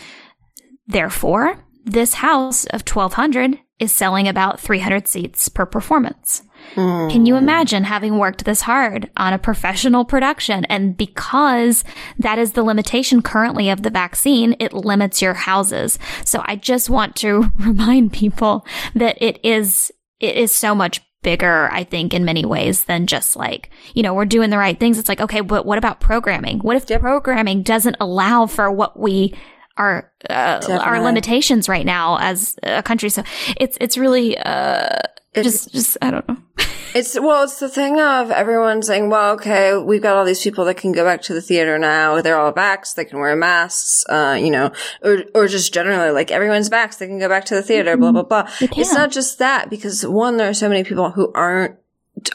Therefore, 0.86 1.65
this 1.86 2.14
house 2.14 2.66
of 2.66 2.82
1200 2.82 3.60
is 3.78 3.92
selling 3.92 4.26
about 4.26 4.58
300 4.58 5.06
seats 5.06 5.48
per 5.48 5.64
performance. 5.64 6.42
Mm. 6.74 7.10
Can 7.10 7.26
you 7.26 7.36
imagine 7.36 7.84
having 7.84 8.18
worked 8.18 8.44
this 8.44 8.62
hard 8.62 9.10
on 9.16 9.32
a 9.32 9.38
professional 9.38 10.04
production? 10.04 10.64
And 10.64 10.96
because 10.96 11.84
that 12.18 12.38
is 12.38 12.52
the 12.52 12.64
limitation 12.64 13.22
currently 13.22 13.68
of 13.68 13.82
the 13.82 13.90
vaccine, 13.90 14.56
it 14.58 14.72
limits 14.72 15.22
your 15.22 15.34
houses. 15.34 15.98
So 16.24 16.42
I 16.44 16.56
just 16.56 16.90
want 16.90 17.14
to 17.16 17.52
remind 17.58 18.12
people 18.12 18.66
that 18.94 19.16
it 19.20 19.38
is, 19.44 19.92
it 20.18 20.36
is 20.36 20.52
so 20.52 20.74
much 20.74 21.02
bigger, 21.22 21.68
I 21.70 21.84
think, 21.84 22.14
in 22.14 22.24
many 22.24 22.44
ways 22.44 22.84
than 22.84 23.06
just 23.06 23.36
like, 23.36 23.70
you 23.94 24.02
know, 24.02 24.14
we're 24.14 24.24
doing 24.24 24.50
the 24.50 24.58
right 24.58 24.78
things. 24.78 24.98
It's 24.98 25.08
like, 25.08 25.20
okay, 25.20 25.40
but 25.40 25.66
what 25.66 25.78
about 25.78 26.00
programming? 26.00 26.60
What 26.60 26.76
if 26.76 26.86
the 26.86 26.98
programming 26.98 27.62
doesn't 27.62 27.96
allow 28.00 28.46
for 28.46 28.70
what 28.70 28.98
we 28.98 29.34
our 29.76 30.12
uh, 30.28 30.80
our 30.82 31.00
limitations 31.00 31.68
right 31.68 31.86
now 31.86 32.18
as 32.18 32.56
a 32.62 32.82
country. 32.82 33.10
So 33.10 33.22
it's 33.56 33.76
it's 33.80 33.98
really 33.98 34.36
uh, 34.38 34.98
just 35.34 35.72
just 35.72 35.98
I 36.02 36.10
don't 36.10 36.28
know. 36.28 36.36
it's 36.94 37.18
well, 37.18 37.44
it's 37.44 37.58
the 37.58 37.68
thing 37.68 38.00
of 38.00 38.30
everyone 38.30 38.82
saying, 38.82 39.10
"Well, 39.10 39.34
okay, 39.34 39.76
we've 39.76 40.02
got 40.02 40.16
all 40.16 40.24
these 40.24 40.42
people 40.42 40.64
that 40.66 40.76
can 40.76 40.92
go 40.92 41.04
back 41.04 41.22
to 41.22 41.34
the 41.34 41.42
theater 41.42 41.78
now. 41.78 42.20
They're 42.22 42.38
all 42.38 42.52
vaxxed. 42.52 42.94
They 42.94 43.04
can 43.04 43.20
wear 43.20 43.36
masks. 43.36 44.04
Uh, 44.08 44.38
you 44.40 44.50
know, 44.50 44.72
or 45.02 45.24
or 45.34 45.46
just 45.46 45.74
generally 45.74 46.10
like 46.10 46.30
everyone's 46.30 46.70
vaxxed. 46.70 46.98
They 46.98 47.06
can 47.06 47.18
go 47.18 47.28
back 47.28 47.44
to 47.46 47.54
the 47.54 47.62
theater. 47.62 47.92
Mm-hmm. 47.92 48.12
Blah 48.12 48.22
blah 48.22 48.44
blah. 48.44 48.50
It's 48.60 48.94
not 48.94 49.10
just 49.10 49.38
that 49.38 49.68
because 49.70 50.06
one, 50.06 50.36
there 50.36 50.48
are 50.48 50.54
so 50.54 50.68
many 50.68 50.84
people 50.84 51.10
who 51.10 51.32
aren't 51.34 51.76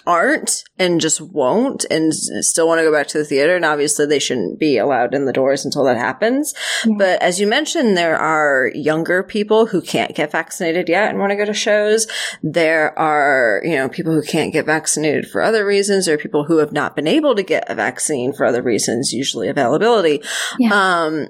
aren't 0.06 0.64
and 0.78 1.02
just 1.02 1.22
won't 1.22 1.86
and 1.92 2.14
still 2.14 2.68
want 2.68 2.80
to 2.80 2.86
go 2.86 2.92
back 2.92 3.08
to 3.08 3.18
the 3.18 3.26
theater. 3.26 3.56
And 3.56 3.66
obviously 3.66 4.06
they 4.06 4.20
shouldn't 4.20 4.60
be 4.60 4.78
allowed 4.78 5.14
in 5.14 5.26
the 5.26 5.34
doors 5.34 5.66
until 5.66 5.84
that 5.86 5.98
happens. 5.98 6.54
Yeah. 6.86 6.96
But 6.98 7.22
as 7.22 7.40
you 7.40 7.48
mentioned, 7.48 7.98
there 7.98 8.18
are 8.18 8.72
younger 8.74 9.24
people 9.24 9.66
who 9.66 9.82
can't 9.82 10.16
get 10.16 10.32
vaccinated 10.32 10.90
yet 10.90 11.10
and 11.10 11.20
want 11.20 11.32
to 11.32 11.36
go 11.36 11.46
to 11.46 11.54
shows. 11.54 12.08
There 12.44 12.98
are, 12.98 13.62
you 13.64 13.76
know, 13.76 13.90
people 13.90 14.14
who 14.14 14.24
can't 14.24 14.54
get 14.54 14.66
vaccinated 14.66 15.28
for 15.28 15.42
other 15.42 15.66
reasons. 15.66 16.08
or 16.08 16.18
people 16.18 16.46
who 16.46 16.58
have 16.58 16.72
not 16.72 16.96
been 16.96 17.08
able 17.08 17.36
to 17.36 17.44
get 17.44 17.70
a 17.70 17.76
vaccine 17.76 18.34
for 18.34 18.46
other 18.46 18.62
reasons, 18.62 19.14
usually 19.14 19.48
availability. 19.48 20.22
Yeah. 20.60 20.72
Um, 20.74 21.28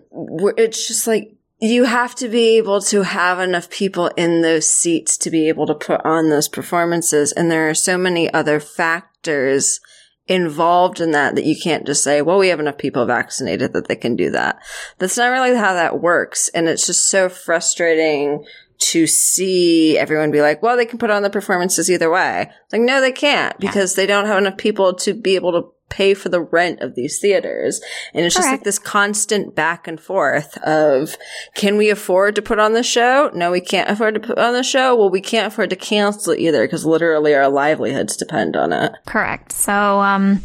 it's 0.57 0.87
just 0.87 1.07
like, 1.07 1.35
you 1.61 1.83
have 1.83 2.15
to 2.15 2.27
be 2.27 2.57
able 2.57 2.81
to 2.81 3.03
have 3.03 3.39
enough 3.39 3.69
people 3.69 4.07
in 4.17 4.41
those 4.41 4.69
seats 4.69 5.15
to 5.15 5.29
be 5.29 5.47
able 5.47 5.67
to 5.67 5.75
put 5.75 6.03
on 6.03 6.29
those 6.29 6.49
performances. 6.49 7.31
And 7.31 7.51
there 7.51 7.69
are 7.69 7.75
so 7.75 7.99
many 7.99 8.33
other 8.33 8.59
factors 8.59 9.79
involved 10.27 10.99
in 10.99 11.11
that 11.11 11.35
that 11.35 11.45
you 11.45 11.55
can't 11.61 11.85
just 11.85 12.03
say, 12.03 12.21
well, 12.23 12.39
we 12.39 12.47
have 12.47 12.59
enough 12.59 12.79
people 12.79 13.05
vaccinated 13.05 13.73
that 13.73 13.87
they 13.87 13.95
can 13.95 14.15
do 14.15 14.31
that. 14.31 14.57
That's 14.97 15.17
not 15.17 15.27
really 15.27 15.55
how 15.55 15.75
that 15.75 16.01
works. 16.01 16.49
And 16.49 16.67
it's 16.67 16.87
just 16.87 17.07
so 17.07 17.29
frustrating 17.29 18.43
to 18.79 19.05
see 19.05 19.99
everyone 19.99 20.31
be 20.31 20.41
like, 20.41 20.63
well, 20.63 20.75
they 20.75 20.85
can 20.85 20.97
put 20.97 21.11
on 21.11 21.21
the 21.21 21.29
performances 21.29 21.91
either 21.91 22.09
way. 22.09 22.49
Like, 22.71 22.81
no, 22.81 22.99
they 23.01 23.11
can't 23.11 23.57
because 23.59 23.95
yeah. 23.95 24.01
they 24.01 24.07
don't 24.07 24.25
have 24.25 24.39
enough 24.39 24.57
people 24.57 24.95
to 24.95 25.13
be 25.13 25.35
able 25.35 25.51
to 25.51 25.69
pay 25.91 26.15
for 26.15 26.29
the 26.29 26.41
rent 26.41 26.79
of 26.81 26.95
these 26.95 27.19
theaters. 27.19 27.81
And 28.13 28.25
it's 28.25 28.35
just 28.35 28.47
like 28.47 28.63
this 28.63 28.79
constant 28.79 29.55
back 29.55 29.87
and 29.87 29.99
forth 29.99 30.57
of, 30.59 31.15
can 31.53 31.77
we 31.77 31.89
afford 31.91 32.35
to 32.35 32.41
put 32.41 32.57
on 32.57 32.73
the 32.73 32.81
show? 32.81 33.29
No, 33.35 33.51
we 33.51 33.61
can't 33.61 33.89
afford 33.89 34.15
to 34.15 34.19
put 34.19 34.39
on 34.39 34.53
the 34.53 34.63
show. 34.63 34.95
Well, 34.95 35.11
we 35.11 35.21
can't 35.21 35.47
afford 35.47 35.69
to 35.69 35.75
cancel 35.75 36.33
it 36.33 36.39
either 36.39 36.63
because 36.63 36.85
literally 36.85 37.35
our 37.35 37.49
livelihoods 37.49 38.17
depend 38.17 38.55
on 38.55 38.73
it. 38.73 38.93
Correct. 39.05 39.51
So, 39.51 39.99
um, 39.99 40.41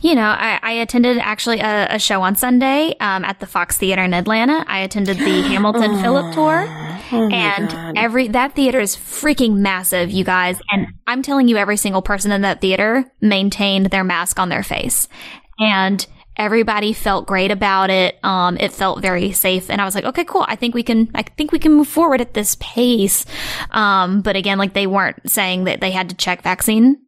you 0.00 0.14
know, 0.14 0.28
I, 0.28 0.60
I 0.62 0.72
attended 0.72 1.18
actually 1.18 1.60
a, 1.60 1.88
a, 1.90 1.98
show 1.98 2.22
on 2.22 2.36
Sunday 2.36 2.94
um, 3.00 3.24
at 3.24 3.40
the 3.40 3.46
Fox 3.46 3.78
Theater 3.78 4.02
in 4.02 4.14
Atlanta. 4.14 4.64
I 4.68 4.80
attended 4.80 5.18
the 5.18 5.42
Hamilton 5.42 5.92
oh, 5.92 6.02
Philip 6.02 6.34
tour, 6.34 6.66
oh 7.12 7.28
and 7.32 7.68
God. 7.68 7.98
every 7.98 8.28
that 8.28 8.54
theater 8.54 8.78
is 8.78 8.94
freaking 8.94 9.56
massive, 9.56 10.10
you 10.10 10.24
guys. 10.24 10.60
And 10.70 10.86
I'm 11.06 11.22
telling 11.22 11.48
you, 11.48 11.56
every 11.56 11.76
single 11.76 12.02
person 12.02 12.30
in 12.30 12.42
that 12.42 12.60
theater 12.60 13.10
maintained 13.20 13.86
their 13.86 14.04
mask 14.04 14.38
on 14.38 14.50
their 14.50 14.62
face, 14.62 15.08
and 15.58 16.06
everybody 16.36 16.92
felt 16.92 17.26
great 17.26 17.50
about 17.50 17.90
it. 17.90 18.18
Um, 18.22 18.56
it 18.58 18.72
felt 18.72 19.02
very 19.02 19.32
safe, 19.32 19.68
and 19.68 19.80
I 19.80 19.84
was 19.84 19.96
like, 19.96 20.04
okay, 20.04 20.24
cool. 20.24 20.44
I 20.46 20.54
think 20.54 20.76
we 20.76 20.84
can. 20.84 21.10
I 21.16 21.22
think 21.22 21.50
we 21.50 21.58
can 21.58 21.72
move 21.72 21.88
forward 21.88 22.20
at 22.20 22.34
this 22.34 22.56
pace. 22.60 23.26
Um, 23.72 24.22
but 24.22 24.36
again, 24.36 24.58
like 24.58 24.74
they 24.74 24.86
weren't 24.86 25.28
saying 25.28 25.64
that 25.64 25.80
they 25.80 25.90
had 25.90 26.08
to 26.10 26.14
check 26.14 26.42
vaccine 26.42 26.98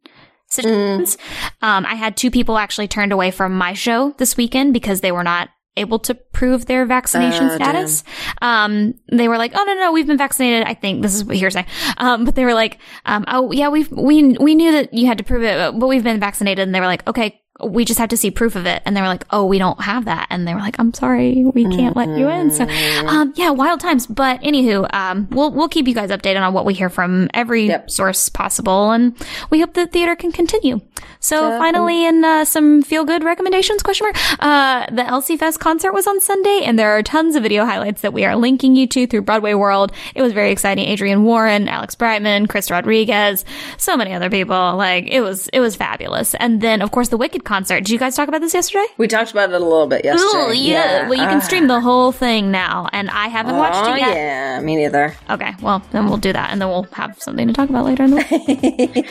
situations. 0.51 1.17
Mm. 1.17 1.67
Um, 1.67 1.85
I 1.85 1.95
had 1.95 2.17
two 2.17 2.31
people 2.31 2.57
actually 2.57 2.87
turned 2.87 3.11
away 3.11 3.31
from 3.31 3.53
my 3.53 3.73
show 3.73 4.11
this 4.17 4.37
weekend 4.37 4.73
because 4.73 5.01
they 5.01 5.11
were 5.11 5.23
not 5.23 5.49
able 5.77 5.99
to 5.99 6.13
prove 6.13 6.65
their 6.65 6.85
vaccination 6.85 7.45
uh, 7.45 7.55
status. 7.55 8.03
Um, 8.41 8.95
they 9.11 9.27
were 9.27 9.37
like, 9.37 9.53
"Oh 9.55 9.63
no, 9.63 9.73
no, 9.75 9.91
we've 9.91 10.07
been 10.07 10.17
vaccinated." 10.17 10.67
I 10.67 10.73
think 10.73 11.01
this 11.01 11.15
is 11.15 11.23
what 11.23 11.37
hearsay. 11.37 11.65
Um, 11.97 12.25
but 12.25 12.35
they 12.35 12.45
were 12.45 12.53
like, 12.53 12.79
um, 13.05 13.25
"Oh 13.27 13.51
yeah, 13.51 13.69
we 13.69 13.85
we 13.85 14.35
we 14.37 14.55
knew 14.55 14.71
that 14.73 14.93
you 14.93 15.07
had 15.07 15.17
to 15.17 15.23
prove 15.23 15.43
it, 15.43 15.79
but 15.79 15.87
we've 15.87 16.03
been 16.03 16.19
vaccinated." 16.19 16.67
And 16.67 16.75
they 16.75 16.79
were 16.79 16.87
like, 16.87 17.07
"Okay, 17.07 17.40
we 17.63 17.85
just 17.85 17.99
have 17.99 18.09
to 18.09 18.17
see 18.17 18.31
proof 18.31 18.55
of 18.55 18.65
it. 18.65 18.81
And 18.85 18.95
they 18.95 19.01
were 19.01 19.07
like, 19.07 19.25
oh, 19.31 19.45
we 19.45 19.57
don't 19.57 19.79
have 19.81 20.05
that. 20.05 20.27
And 20.29 20.47
they 20.47 20.53
were 20.53 20.59
like, 20.59 20.77
I'm 20.79 20.93
sorry, 20.93 21.43
we 21.45 21.63
can't 21.63 21.95
mm-hmm. 21.95 22.11
let 22.11 22.17
you 22.17 22.29
in. 22.29 22.51
So, 22.51 22.65
mm-hmm. 22.65 23.07
um, 23.07 23.33
yeah, 23.35 23.51
wild 23.51 23.79
times. 23.79 24.07
But 24.07 24.41
anywho, 24.41 24.91
um, 24.93 25.27
we'll, 25.31 25.51
we'll 25.51 25.69
keep 25.69 25.87
you 25.87 25.93
guys 25.93 26.09
updated 26.09 26.41
on 26.41 26.53
what 26.53 26.65
we 26.65 26.73
hear 26.73 26.89
from 26.89 27.29
every 27.33 27.67
yep. 27.67 27.89
source 27.89 28.29
possible. 28.29 28.91
And 28.91 29.15
we 29.49 29.59
hope 29.59 29.73
the 29.73 29.87
theater 29.87 30.15
can 30.15 30.31
continue. 30.31 30.81
So 31.19 31.57
finally, 31.59 32.05
in 32.05 32.25
uh, 32.25 32.45
some 32.45 32.81
feel 32.81 33.05
good 33.05 33.23
recommendations, 33.23 33.83
question 33.83 34.05
mark, 34.05 34.17
uh, 34.39 34.87
the 34.91 35.05
Elsie 35.05 35.37
Fest 35.37 35.59
concert 35.59 35.93
was 35.93 36.07
on 36.07 36.19
Sunday 36.19 36.61
and 36.63 36.79
there 36.79 36.97
are 36.97 37.03
tons 37.03 37.35
of 37.35 37.43
video 37.43 37.63
highlights 37.63 38.01
that 38.01 38.11
we 38.11 38.25
are 38.25 38.35
linking 38.35 38.75
you 38.75 38.87
to 38.87 39.05
through 39.05 39.21
Broadway 39.21 39.53
World. 39.53 39.91
It 40.15 40.21
was 40.23 40.33
very 40.33 40.51
exciting. 40.51 40.89
Adrienne 40.89 41.23
Warren, 41.23 41.67
Alex 41.67 41.93
Brightman, 41.93 42.47
Chris 42.47 42.71
Rodriguez, 42.71 43.45
so 43.77 43.95
many 43.95 44.13
other 44.13 44.31
people. 44.31 44.75
Like 44.75 45.07
it 45.07 45.21
was, 45.21 45.47
it 45.49 45.59
was 45.59 45.75
fabulous. 45.75 46.33
And 46.35 46.59
then, 46.59 46.81
of 46.81 46.91
course, 46.91 47.09
the 47.09 47.17
Wicked 47.17 47.43
concert. 47.51 47.79
Did 47.81 47.89
you 47.89 47.99
guys 47.99 48.15
talk 48.15 48.29
about 48.29 48.39
this 48.39 48.53
yesterday? 48.53 48.85
We 48.97 49.07
talked 49.09 49.31
about 49.31 49.49
it 49.51 49.55
a 49.55 49.59
little 49.59 49.87
bit 49.87 50.05
yesterday. 50.05 50.51
Ooh, 50.51 50.53
yeah. 50.53 51.03
Well, 51.09 51.19
you 51.19 51.25
can 51.25 51.37
Ah. 51.37 51.47
stream 51.49 51.67
the 51.67 51.81
whole 51.81 52.13
thing 52.13 52.49
now, 52.51 52.87
and 52.93 53.09
I 53.09 53.27
haven't 53.27 53.57
watched 53.57 53.85
Oh, 53.89 53.93
it 53.93 53.99
yet. 53.99 54.15
yeah, 54.15 54.59
me 54.61 54.77
neither. 54.77 55.15
Okay, 55.29 55.53
well, 55.61 55.81
then 55.91 56.07
we'll 56.07 56.17
do 56.17 56.31
that, 56.31 56.49
and 56.51 56.61
then 56.61 56.69
we'll 56.69 56.87
have 56.93 57.21
something 57.21 57.47
to 57.47 57.53
talk 57.53 57.69
about 57.69 57.83
later 57.85 58.03
in 58.03 58.11
the 58.11 58.17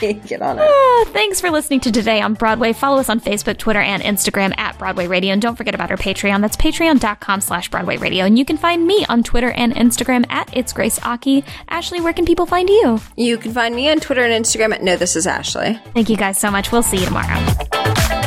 week. 0.00 0.26
Get 0.26 0.40
on 0.40 0.58
it. 0.58 0.64
Ah, 0.66 1.04
Thanks 1.12 1.40
for 1.40 1.50
listening 1.50 1.80
to 1.80 1.92
Today 1.92 2.20
on 2.22 2.32
Broadway. 2.34 2.72
Follow 2.72 2.98
us 2.98 3.08
on 3.10 3.20
Facebook, 3.20 3.58
Twitter, 3.58 3.80
and 3.80 4.02
Instagram 4.02 4.58
at 4.58 4.78
Broadway 4.78 5.06
Radio. 5.06 5.32
And 5.34 5.42
don't 5.42 5.56
forget 5.56 5.74
about 5.74 5.90
our 5.90 5.96
Patreon. 5.98 6.40
That's 6.40 6.56
patreon.com 6.56 7.40
slash 7.42 7.68
Broadway 7.68 7.96
Radio. 7.98 8.24
And 8.24 8.38
you 8.38 8.44
can 8.46 8.56
find 8.56 8.86
me 8.86 9.04
on 9.08 9.22
Twitter 9.22 9.50
and 9.50 9.74
Instagram 9.74 10.24
at 10.30 10.48
It's 10.56 10.72
Grace 10.72 10.98
Aki. 11.02 11.44
Ashley, 11.68 12.00
where 12.00 12.12
can 12.14 12.24
people 12.24 12.46
find 12.46 12.68
you? 12.70 13.00
You 13.16 13.36
can 13.36 13.52
find 13.52 13.74
me 13.74 13.90
on 13.90 14.00
Twitter 14.00 14.22
and 14.22 14.44
Instagram 14.44 14.72
at 14.74 14.82
No 14.82 14.96
This 14.96 15.14
Is 15.16 15.26
Ashley. 15.26 15.78
Thank 15.94 16.08
you 16.08 16.16
guys 16.16 16.38
so 16.38 16.50
much. 16.50 16.72
We'll 16.72 16.82
see 16.82 16.98
you 16.98 17.04
tomorrow. 17.06 18.19